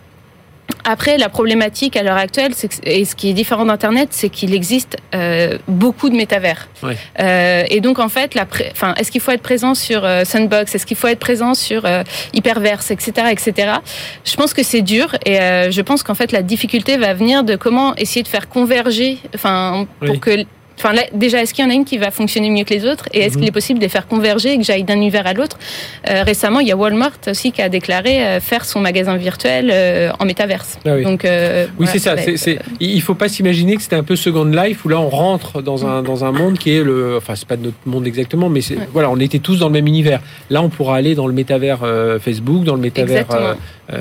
[0.84, 2.52] Après, la problématique à l'heure actuelle,
[2.84, 6.68] et ce qui est différent d'Internet, c'est qu'il existe euh, beaucoup de métavers.
[7.20, 10.74] Euh, et donc, en fait, la enfin, est-ce qu'il faut être présent sur euh, Sandbox
[10.74, 11.86] Est-ce qu'il faut être présent sur
[12.32, 13.72] Hyperverse, etc., etc.
[14.24, 15.38] Je pense que c'est dur, et
[15.70, 19.86] je pense qu'en fait, la difficulté va venir de comment essayer de faire converger, enfin,
[20.00, 20.44] pour que
[20.82, 23.08] Enfin, déjà, est-ce qu'il y en a une qui va fonctionner mieux que les autres
[23.14, 23.48] Et est-ce qu'il mhm.
[23.48, 25.56] est possible de les faire converger et que j'aille d'un univers à l'autre?
[26.08, 29.70] Euh, Récemment, il y a Walmart aussi qui a déclaré euh, faire son magasin virtuel
[29.72, 30.78] euh, en métaverse.
[30.84, 31.04] Ah oui.
[31.04, 31.24] Donc,
[31.78, 32.16] oui, c'est ça.
[32.16, 35.62] C'est, Il faut pas s'imaginer que c'était un peu Second Life où là, on rentre
[35.62, 37.16] dans un, dans un monde qui est le.
[37.16, 38.60] Enfin, c'est pas notre monde exactement, mais
[38.92, 40.20] voilà, on était tous dans le même univers.
[40.50, 41.80] Là, on pourra aller dans le métavers
[42.20, 43.26] Facebook, dans le métavers.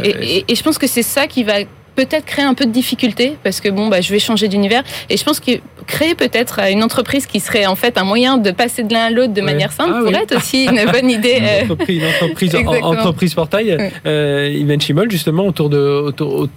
[0.04, 1.60] et, et je pense que c'est ça qui va
[1.96, 5.18] peut-être créer un peu de difficulté parce que bon bah je vais changer d'univers et
[5.18, 5.52] je pense que
[5.88, 9.10] créer peut-être une entreprise qui serait en fait un moyen de passer de l'un à
[9.10, 11.38] l'autre de manière simple ah pourrait être aussi une bonne idée.
[11.38, 11.62] une euh.
[11.64, 13.92] entreprise, entreprise, entreprise portail.
[14.06, 16.50] Euh, Ivan Chimol justement autour de autour, autour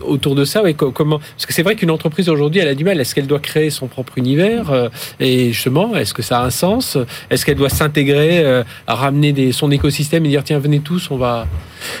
[0.00, 3.00] de ça comment Parce que c'est vrai qu'une entreprise aujourd'hui, elle a du mal.
[3.00, 4.88] Est-ce qu'elle doit créer son propre univers euh,
[5.20, 6.98] Et justement, est-ce que ça a un sens?
[7.30, 11.10] Est-ce qu'elle doit s'intégrer, euh, à ramener des, son écosystème et dire tiens, venez tous,
[11.10, 11.46] on va.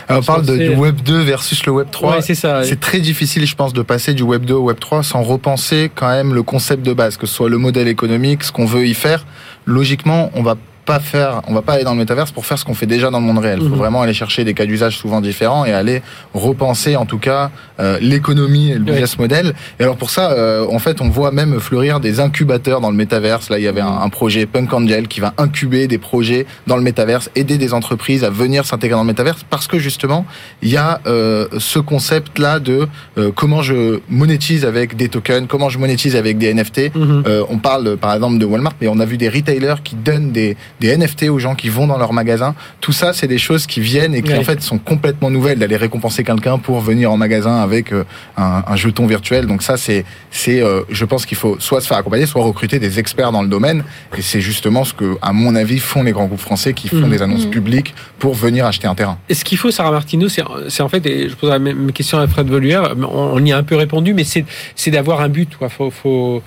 [0.08, 2.22] on parle de, du Web 2 versus le Web 3.
[2.22, 2.64] c'est ça.
[2.64, 5.90] C'est très difficile, je pense, de passer du Web 2 au Web 3 sans repenser
[5.94, 8.86] quand même le concept de base, que ce soit le modèle économique, ce qu'on veut
[8.86, 9.24] y faire.
[9.66, 12.64] Logiquement, on va pas faire, on va pas aller dans le métaverse pour faire ce
[12.64, 13.58] qu'on fait déjà dans le monde réel.
[13.60, 13.78] Il faut mhm.
[13.78, 16.02] vraiment aller chercher des cas d'usage souvent différents et aller
[16.34, 19.54] repenser en tout cas euh, l'économie et le business model.
[19.80, 22.96] Et alors pour ça, euh, en fait, on voit même fleurir des incubateurs dans le
[22.96, 23.50] métaverse.
[23.50, 26.82] Là, il y avait un, projet Punk Angel qui va incuber des projets dans le
[26.82, 30.24] métaverse, aider des entreprises à venir s'intégrer dans le métaverse parce que justement,
[30.62, 32.86] il y a euh, ce concept là de
[33.34, 36.94] comment je monétise avec des tokens, comment je monétise avec des NFT.
[36.94, 37.24] Mhm.
[37.48, 40.56] on parle par exemple de Walmart, mais on a vu des retailers qui donnent des
[40.80, 42.54] des NFT aux gens qui vont dans leur magasin.
[42.80, 45.58] Tout ça, c'est des choses qui viennent et qui en fait sont complètement nouvelles.
[45.58, 48.04] D'aller récompenser quelqu'un pour venir en magasin avec euh,
[48.36, 49.46] un, jeton virtuel.
[49.46, 52.78] Donc ça, c'est, c'est, euh, je pense qu'il faut soit se faire accompagner, soit recruter
[52.78, 53.84] des experts dans le domaine.
[54.16, 57.06] Et c'est justement ce que, à mon avis, font les grands groupes français qui font
[57.06, 57.10] mmh.
[57.10, 57.50] des annonces mmh.
[57.50, 59.18] publiques pour venir acheter un terrain.
[59.28, 60.42] Et ce qu'il faut, Sarah Martineau, c'est,
[60.82, 63.62] en fait, et je pose la même question à Fred Voluère, on, y a un
[63.62, 64.44] peu répondu, mais c'est,
[64.74, 65.56] c'est d'avoir un but.
[65.56, 65.68] Quoi.
[65.68, 66.42] Faut, faut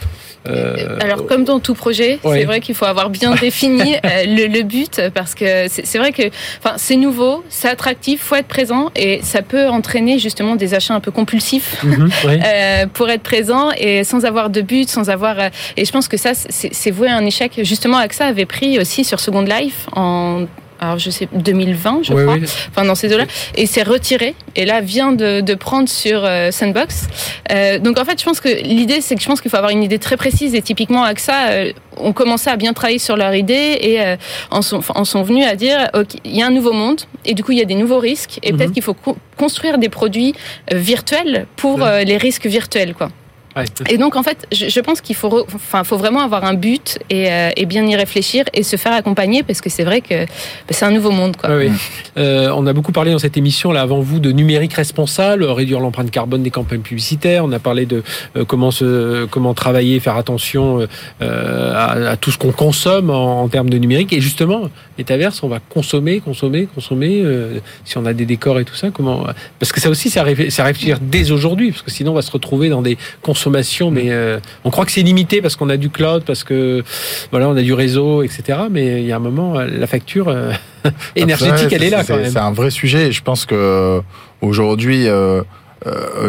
[0.48, 3.96] euh, Alors, comme dans tout projet, c'est vrai qu'il faut avoir bien défini
[4.26, 6.24] le, le, but parce que c'est vrai que
[6.60, 10.94] enfin c'est nouveau, c'est attractif, faut être présent et ça peut entraîner justement des achats
[10.94, 15.38] un peu compulsifs mhm, euh, pour être présent et sans avoir de but, sans avoir
[15.76, 17.60] et je pense que ça c'est voué à un échec.
[17.64, 20.46] Justement, AXA avait pris aussi sur Second Life en
[20.80, 22.38] alors je sais 2020 je crois,
[22.70, 23.26] enfin dans ces deux-là,
[23.56, 24.36] et c'est retiré.
[24.56, 27.08] Et là vient de, de prendre sur euh, Sandbox.
[27.52, 29.72] Euh, donc en fait, je pense que l'idée c'est que je pense qu'il faut avoir
[29.72, 30.56] une idée très précise.
[30.56, 34.16] Et typiquement AXA, euh, on commençait à bien travailler sur leur idée et euh,
[34.52, 37.34] en, sont, en sont venus à dire ok, il y a un nouveau monde et
[37.34, 38.58] du coup il y a des nouveaux risques et mhm.
[38.58, 38.96] peut-être qu'il faut
[39.38, 40.34] construire des produits
[40.72, 43.10] virtuels pour les risques virtuels quoi.
[43.90, 47.50] Et donc, en fait, je, pense qu'il faut, enfin, faut vraiment avoir un but euh,
[47.56, 50.86] et, bien y réfléchir et se faire accompagner parce que c'est vrai que bah, c'est
[50.86, 51.36] un nouveau monde.
[51.38, 51.50] Quoi.
[51.50, 55.80] Euh, on a beaucoup parlé dans cette émission, là, avant vous, de numérique responsable, réduire
[55.80, 57.44] l'empreinte carbone des campagnes publicitaires.
[57.46, 58.04] On a parlé de
[58.36, 60.88] euh, comment, se, comment travailler, faire attention
[61.20, 64.14] à, tout ce qu'on consomme en, termes de numérique.
[64.14, 67.24] Et justement, métaverse, on va consommer, consommer, consommer.
[67.86, 69.26] si on a des décors et tout ça, comment
[69.60, 72.70] Parce que ça aussi, à réfléchir dès aujourd'hui, parce que sinon, on va se retrouver
[72.70, 76.24] dans des consommations mais euh, on croit que c'est limité parce qu'on a du cloud,
[76.26, 76.84] parce que
[77.32, 78.60] voilà, on a du réseau, etc.
[78.70, 80.52] Mais il y a un moment, euh, la facture euh,
[81.16, 82.32] énergétique, elle est là quand même.
[82.32, 83.12] C'est un vrai sujet.
[83.12, 84.02] Je pense que
[84.42, 85.08] aujourd'hui.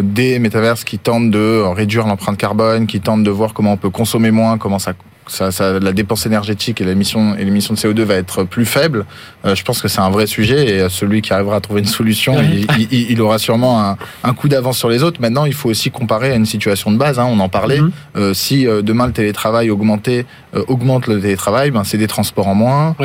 [0.03, 3.91] des métaverses qui tentent de réduire l'empreinte carbone, qui tentent de voir comment on peut
[3.91, 4.93] consommer moins, comment ça
[5.29, 9.07] ça, ça, la dépense énergétique et l'émission et l'émission de CO2 va être plus faible.
[9.45, 11.87] Euh, je pense que c'est un vrai sujet et celui qui arrivera à trouver une
[11.87, 15.21] solution, il, il, aura sûrement un, un coup d'avance sur les autres.
[15.21, 17.19] Maintenant, il faut aussi comparer à une situation de base.
[17.19, 17.81] Hein, on en parlait.
[17.81, 17.91] Mhm.
[18.17, 22.49] Euh, si euh, demain le télétravail augmenté, euh, augmente le télétravail, ben c'est des transports
[22.49, 22.97] en moins.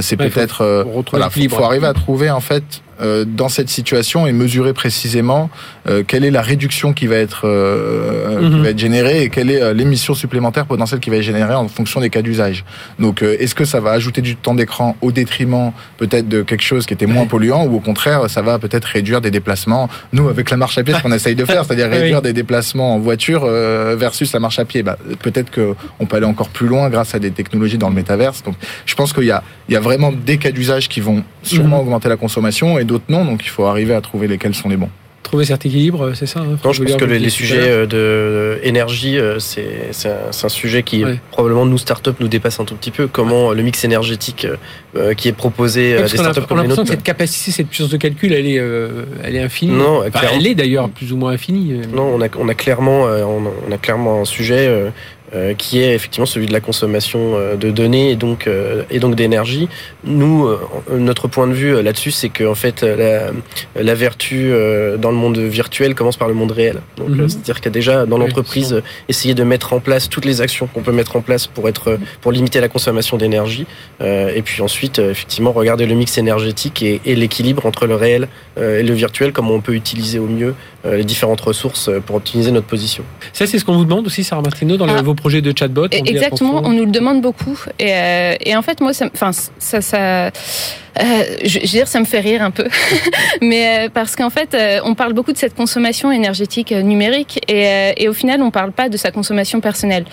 [0.00, 0.86] c'est peut-être.
[1.10, 5.48] Voilà, faut, faut arriver à trouver en fait euh, dans cette situation et mesurer précisément
[5.88, 8.62] euh, quelle est la réduction qui va être, euh, qui mhm.
[8.62, 12.00] va être générée et quelle est l'émission supplémentaire potentielle qui va être générée en fonction
[12.00, 12.64] des cas d'usage.
[12.98, 16.84] Donc, est-ce que ça va ajouter du temps d'écran au détriment peut-être de quelque chose
[16.84, 19.88] qui était moins polluant ou au contraire, ça va peut-être réduire des déplacements?
[20.12, 22.96] Nous, avec la marche à pied, ce qu'on essaye de faire, c'est-à-dire réduire des déplacements
[22.96, 24.82] en voiture versus la marche à pied.
[24.82, 28.42] Bah, peut-être qu'on peut aller encore plus loin grâce à des technologies dans le métaverse.
[28.42, 31.24] Donc, je pense qu'il y a, il y a vraiment des cas d'usage qui vont
[31.42, 31.84] sûrement mhm.
[31.84, 33.24] augmenter la consommation et d'autres non.
[33.24, 34.90] Donc il faut arriver à trouver lesquels sont les bons
[35.30, 39.16] trouver cet équilibre, c'est ça hein, Non, je pense que les, sujets euh, de énergie,
[39.16, 43.06] euh, c'est un, sujet qui probablement nous startups nous dépasse un tout petit peu.
[43.06, 44.48] Comment le mix énergétique
[44.96, 46.84] euh, qui est proposé à des startups comme les nôtres.
[46.88, 48.60] cette capacité, cette puissance de calcul, elle est,
[49.22, 49.72] elle est infinie.
[49.72, 51.80] Non, elle est d'ailleurs plus ou moins infinie.
[51.94, 54.90] Non, on a, on a clairement, on a clairement un sujet
[55.32, 58.98] euh, qui est effectivement celui de la consommation euh, de données et donc euh, et
[58.98, 59.68] donc d'énergie.
[60.02, 60.48] Nous,
[60.90, 63.30] notre point de vue là-dessus, c'est que en fait la,
[63.76, 64.50] la vertu
[64.98, 66.80] dans le monde virtuel commence par le monde réel.
[66.96, 67.28] Donc mhm.
[67.28, 70.66] c'est-à-dire qu'il y a déjà dans l'entreprise essayer de mettre en place toutes les actions
[70.66, 73.66] qu'on peut mettre en place pour être pour limiter la consommation d'énergie
[74.00, 78.82] et puis ensuite effectivement regarder le mix énergétique et, et l'équilibre entre le réel et
[78.82, 80.54] le virtuel, comment on peut utiliser au mieux
[80.84, 83.04] les différentes ressources pour optimiser notre position.
[83.32, 85.02] Ça, c'est ce qu'on vous demande aussi, Sarah Martino, dans ah.
[85.02, 87.58] vos projet de chatbot Exactement, on nous le demande beaucoup.
[87.78, 89.10] Et, euh, et en fait, moi, ça,
[89.58, 90.30] ça, ça
[90.98, 92.66] euh, je, veux dire, ça me fait rire un peu,
[93.40, 97.92] mais euh, parce qu'en fait, euh, on parle beaucoup de cette consommation énergétique numérique et,
[97.96, 100.04] et au final, on parle pas de sa consommation personnelle.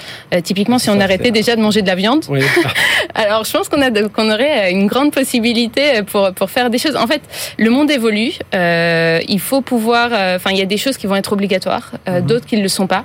[0.44, 2.26] typiquement, si on arrêtait déjà de manger de la viande,
[3.16, 6.96] alors je pense qu'on a qu'on aurait une grande possibilité pour pour faire des choses.
[6.96, 7.22] En fait,
[7.58, 8.34] le monde évolue.
[8.54, 10.12] il faut pouvoir.
[10.36, 12.22] Enfin, il y a des choses qui vont être obligatoires, mhm.
[12.22, 13.04] d'autres qui ne le sont pas.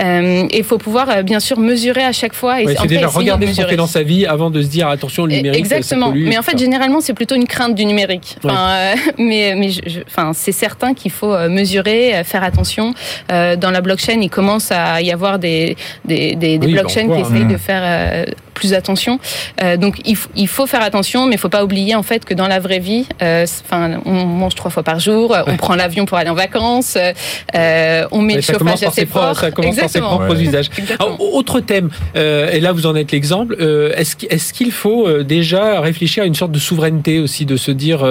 [0.00, 2.60] et il faut pouvoir, bien sûr, mesurer à chaque fois.
[2.60, 5.26] Et c'est déjà regarder ce qu'on fait dans sa vie avant de se dire attention,
[5.26, 5.60] le numérique.
[5.60, 6.12] Exactement.
[6.14, 8.36] mais en fait, généralement, c'est plutôt une crainte du numérique.
[8.42, 12.94] Enfin, euh, mais mais je, enfin, c'est certain qu'il faut euh, mesurer, euh, faire attention.
[13.28, 17.46] dans la blockchain, il commence à y avoir des, des, des, des blockchains qui essayent
[17.46, 19.18] de faire plus attention.
[19.62, 22.34] Euh, donc il, il, faut faire attention, mais il faut pas oublier en fait que
[22.34, 26.06] dans la vraie vie, euh, enfin, on mange trois fois par jour, on prend l'avion
[26.06, 29.38] pour aller en vacances, euh, on met le chauffage assez fort.
[29.38, 30.70] Ça commence par ses propres usages.
[31.18, 33.56] autre thème, et là vous en êtes l'exemple.
[33.96, 38.06] est-ce qu'il faut déjà réfléchir à une sorte de souveraineté aussi, de se dire,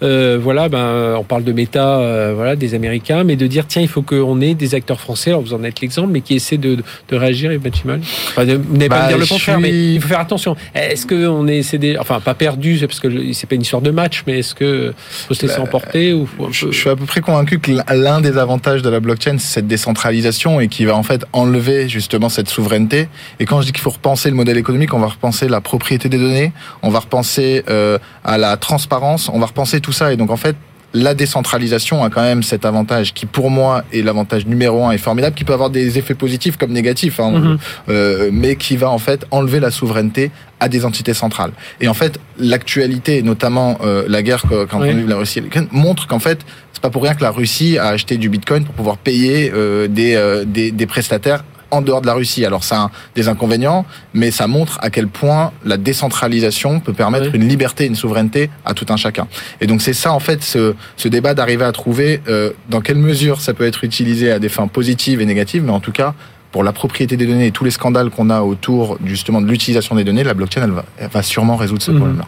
[0.00, 4.02] voilà, ben on parle de méta, voilà, des Américains, mais de dire tiens, il faut
[4.02, 5.30] qu'on ait des acteurs français.
[5.30, 6.78] Alors vous en êtes l'exemple, mais qui essaient de,
[7.08, 8.00] de réagir et battre mal.
[8.30, 10.56] Enfin, pas bah, dire le contraire, mais il faut faire attention.
[10.74, 14.24] Est-ce qu'on est, c'est enfin pas perdu, parce que c'est pas une histoire de match,
[14.26, 14.94] mais est-ce que
[15.28, 18.38] faut se laisser bah, emporter ou je, suis à peu près convaincu que l'un des
[18.38, 22.48] avantages de la blockchain, c'est cette décentralisation et qui va en fait enlever justement cette
[22.48, 23.08] souveraineté.
[23.38, 26.08] Et quand je dis qu'il faut repenser le modèle économique, on va repenser la propriété
[26.08, 26.52] des données,
[26.82, 30.12] on va repenser euh, à la transparence, on va repenser tout ça.
[30.12, 30.56] Et donc en fait,
[30.92, 34.98] la décentralisation a quand même cet avantage qui, pour moi, est l'avantage numéro un et
[34.98, 37.58] formidable, qui peut avoir des effets positifs comme négatifs, hein, mhm.
[37.88, 41.52] euh, mais qui va en fait enlever la souveraineté à des entités centrales.
[41.80, 46.40] Et en fait, l'actualité, notamment euh, la guerre quand on la Russie montre qu'en fait,
[46.72, 49.88] c'est pas pour rien que la Russie a acheté du Bitcoin pour pouvoir payer euh,
[49.88, 52.44] des, euh, des, des prestataires en dehors de la Russie.
[52.44, 57.34] Alors ça a des inconvénients, mais ça montre à quel point la décentralisation peut permettre
[57.34, 59.26] une liberté, une souveraineté à tout un chacun.
[59.60, 62.98] Et donc c'est ça en fait ce, ce débat d'arriver à trouver euh, dans quelle
[62.98, 66.14] mesure ça peut être utilisé à des fins positives et négatives, mais en tout cas
[66.52, 69.94] pour la propriété des données et tous les scandales qu'on a autour justement de l'utilisation
[69.94, 71.98] des données, la blockchain elle va, va sûrement résoudre ce mhm.
[71.98, 72.26] problème-là.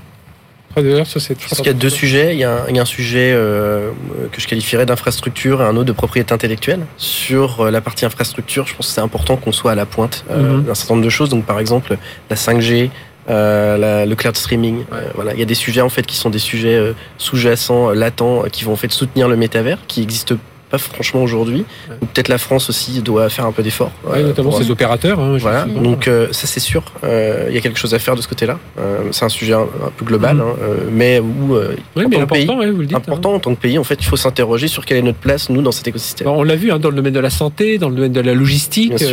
[1.45, 2.35] Je pense qu'il y a deux sujets.
[2.35, 3.91] Il y a un, sujet euh,
[4.31, 6.87] que je qualifierais d'infrastructure et un autre de propriété intellectuelle.
[6.97, 10.25] Sur euh, la partie infrastructure, je pense que c'est important qu'on soit à la pointe
[10.31, 10.65] euh, mhm.
[10.65, 11.29] d'un certain nombre de choses.
[11.29, 11.97] Donc, par exemple,
[12.31, 12.91] la 5G,
[13.29, 14.85] le cloud streaming.
[15.15, 18.65] voilà, il y a des sujets en fait qui sont des sujets sous-jacents, latents, qui
[18.65, 20.37] vont en fait soutenir le métavers, qui existent
[20.73, 21.67] pas franchement aujourd'hui.
[22.01, 23.93] Ou peut-être la France aussi doit faire un peu d'efforts.
[24.07, 25.21] Oui, notamment ses opérateurs.
[25.21, 25.67] Hein, voilà.
[25.67, 26.83] Donc euh, ça c'est sûr.
[27.05, 28.59] Euh, il y a quelque chose à faire de ce côté-là.
[28.79, 29.67] Euh, c'est un sujet un,
[29.97, 30.41] peu global, mm.
[30.41, 30.55] hein,
[30.91, 31.57] mais où
[31.95, 33.37] oui, mais important, vous le dites, important hein.
[33.37, 35.61] en tant que pays, en fait, il faut s'interroger sur quelle est notre place nous
[35.61, 36.29] dans cet écosystème.
[36.29, 39.05] on l'a vu dans le domaine de la santé, dans le domaine de la logistique.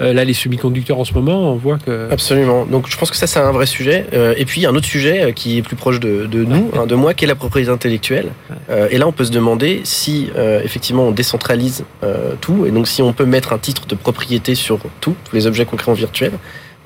[0.00, 2.08] là, les semi-conducteurs en ce moment, on voit que.
[2.10, 2.66] Absolument.
[2.66, 4.06] Donc je pense que ça c'est un vrai sujet.
[4.36, 7.26] et puis un autre sujet qui est plus proche de, de nous, de moi, qui
[7.26, 8.30] est la propriété intellectuelle.
[8.90, 10.30] et là, on peut se demander si
[10.64, 14.54] effectivement on décentralise euh, tout, et donc si on peut mettre un titre de propriété
[14.54, 16.32] sur tout, tous les objets qu'on crée en virtuel,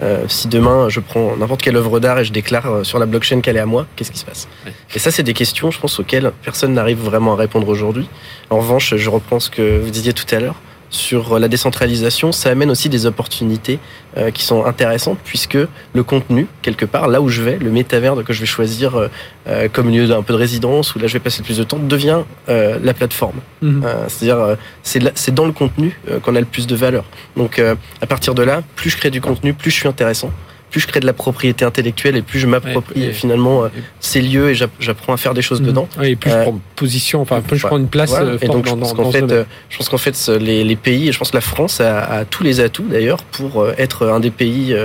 [0.00, 3.06] euh, si demain je prends n'importe quelle œuvre d'art et je déclare euh, sur la
[3.06, 4.48] blockchain qu'elle est à moi, qu'est-ce qui se passe
[4.94, 8.08] Et ça, c'est des questions, je pense, auxquelles personne n'arrive vraiment à répondre aujourd'hui.
[8.50, 10.56] En revanche, je reprends ce que vous disiez tout à l'heure
[10.90, 13.78] sur la décentralisation, ça amène aussi des opportunités
[14.16, 15.58] euh, qui sont intéressantes puisque
[15.92, 19.08] le contenu, quelque part, là où je vais, le métavers que je vais choisir euh,
[19.48, 21.64] euh, comme lieu d'un peu de résidence, où là je vais passer le plus de
[21.64, 23.40] temps, devient la plateforme.
[23.62, 23.84] Mhm.
[24.08, 27.04] C'est-à-dire, c'est dans le contenu qu'on a le plus de valeur.
[27.36, 27.60] Donc,
[28.00, 30.30] à partir de là, plus je crée du contenu, plus je suis intéressant
[30.70, 33.68] plus je crée de la propriété intellectuelle et plus je m'approprie finalement euh,
[34.00, 35.66] ces lieux et j'apprends à faire des choses mhm.
[35.66, 35.88] dedans.
[36.02, 38.14] et plus je euh, prends position, enfin plus je prends une place.
[38.14, 39.28] Euh, et donc je pense qu'en fait,
[39.68, 42.60] je pense qu'en fait les, pays, et je pense que la France a, tous les
[42.60, 44.76] atouts d'ailleurs pour être un des pays.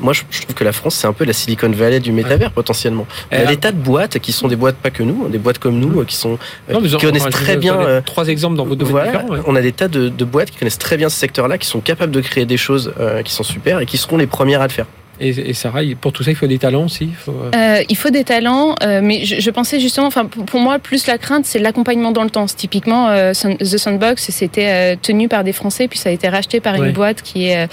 [0.00, 3.06] moi, je, trouve que la France c'est un peu la Silicon Valley du métavers potentiellement.
[3.32, 5.38] Il y a des tas de boîtes qui sont des boîtes pas que nous, des
[5.38, 8.02] boîtes comme nous qui sont qui connaissent très bien.
[8.04, 9.42] Trois exemples dans vos domaines différents.
[9.46, 11.80] On a des tas de, de boîtes qui connaissent très bien ce secteur-là, qui sont
[11.80, 12.92] capables de créer des choses
[13.24, 14.86] qui sont super et qui seront les premières à le faire.
[15.20, 17.96] Et, Sarah, pour tout ça, il faut des talents aussi Il faut, euh, euh, il
[17.96, 21.60] faut des talents, euh, mais je, pensais justement, enfin, pour, moi, plus la crainte, c'est
[21.60, 22.46] l'accompagnement dans le temps.
[22.46, 26.92] Typiquement, The Sandbox, c'était tenu par des Français, puis ça a été racheté par une
[26.92, 27.68] boîte qui est.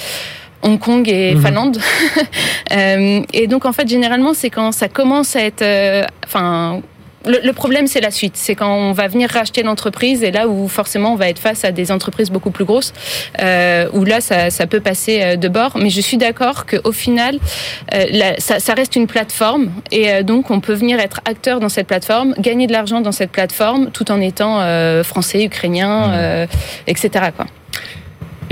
[0.63, 1.41] Hong Kong et mhm.
[1.41, 1.77] Finlande.
[3.33, 5.65] et donc en fait généralement c'est quand ça commence à être,
[6.23, 6.81] enfin
[7.25, 8.33] le, problème, c'est la suite.
[8.35, 11.63] C'est quand on va venir racheter l'entreprise et là où forcément on va être face
[11.63, 12.93] à des entreprises beaucoup plus grosses,
[13.41, 15.77] euh, où là ça, ça, peut passer euh, de bord.
[15.77, 17.37] Mais je suis d'accord qu'au final,
[17.93, 21.69] euh, ça, ça, reste une plateforme et euh, donc on peut venir être acteur dans
[21.69, 24.61] cette plateforme, gagner de l'argent dans cette plateforme, tout en étant
[25.03, 26.47] français, ukrainien, mmh.
[26.87, 27.25] etc.
[27.35, 27.45] Quoi.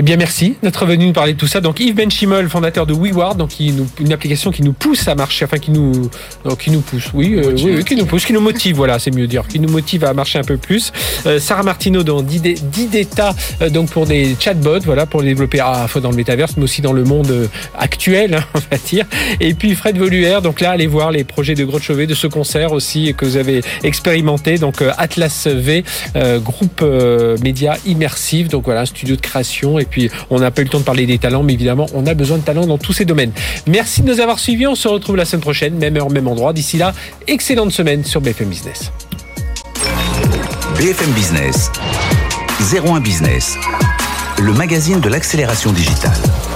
[0.00, 1.60] Eh bien, merci d'être venu nous parler de tout ça.
[1.60, 5.58] Donc, Yves Benchimol, fondateur de WeWard, donc une application qui nous pousse à marcher, enfin
[5.58, 6.08] qui nous,
[6.58, 9.26] qui nous pousse, oui, euh, oui, qui nous pousse, qui nous motive, voilà, c'est mieux
[9.26, 10.90] dire, qui nous motive à marcher un peu plus.
[11.26, 15.82] Euh, Sarah Martineau dans d'Ideta, euh, donc pour des chatbots, voilà, pour les développer à
[15.82, 17.46] la fois dans le métaverse, mais aussi dans le monde euh,
[17.78, 19.04] actuel, hein, on va dire.
[19.38, 22.26] Et puis Fred Voluère, donc là, allez voir les projets de Grotte Chauvet, de ce
[22.26, 25.84] concert aussi que vous avez expérimenté, donc Atlas V,
[26.38, 26.82] groupe
[27.42, 30.70] média immersif, donc voilà, un studio de création et puis, on n'a pas eu le
[30.70, 33.04] temps de parler des talents, mais évidemment, on a besoin de talents dans tous ces
[33.04, 33.32] domaines.
[33.66, 34.66] Merci de nous avoir suivis.
[34.66, 36.52] On se retrouve la semaine prochaine, même heure, même endroit.
[36.52, 36.94] D'ici là,
[37.26, 38.92] excellente semaine sur BFM Business.
[40.76, 41.70] BFM Business,
[42.72, 43.56] 01 Business,
[44.38, 46.49] le magazine de l'accélération digitale.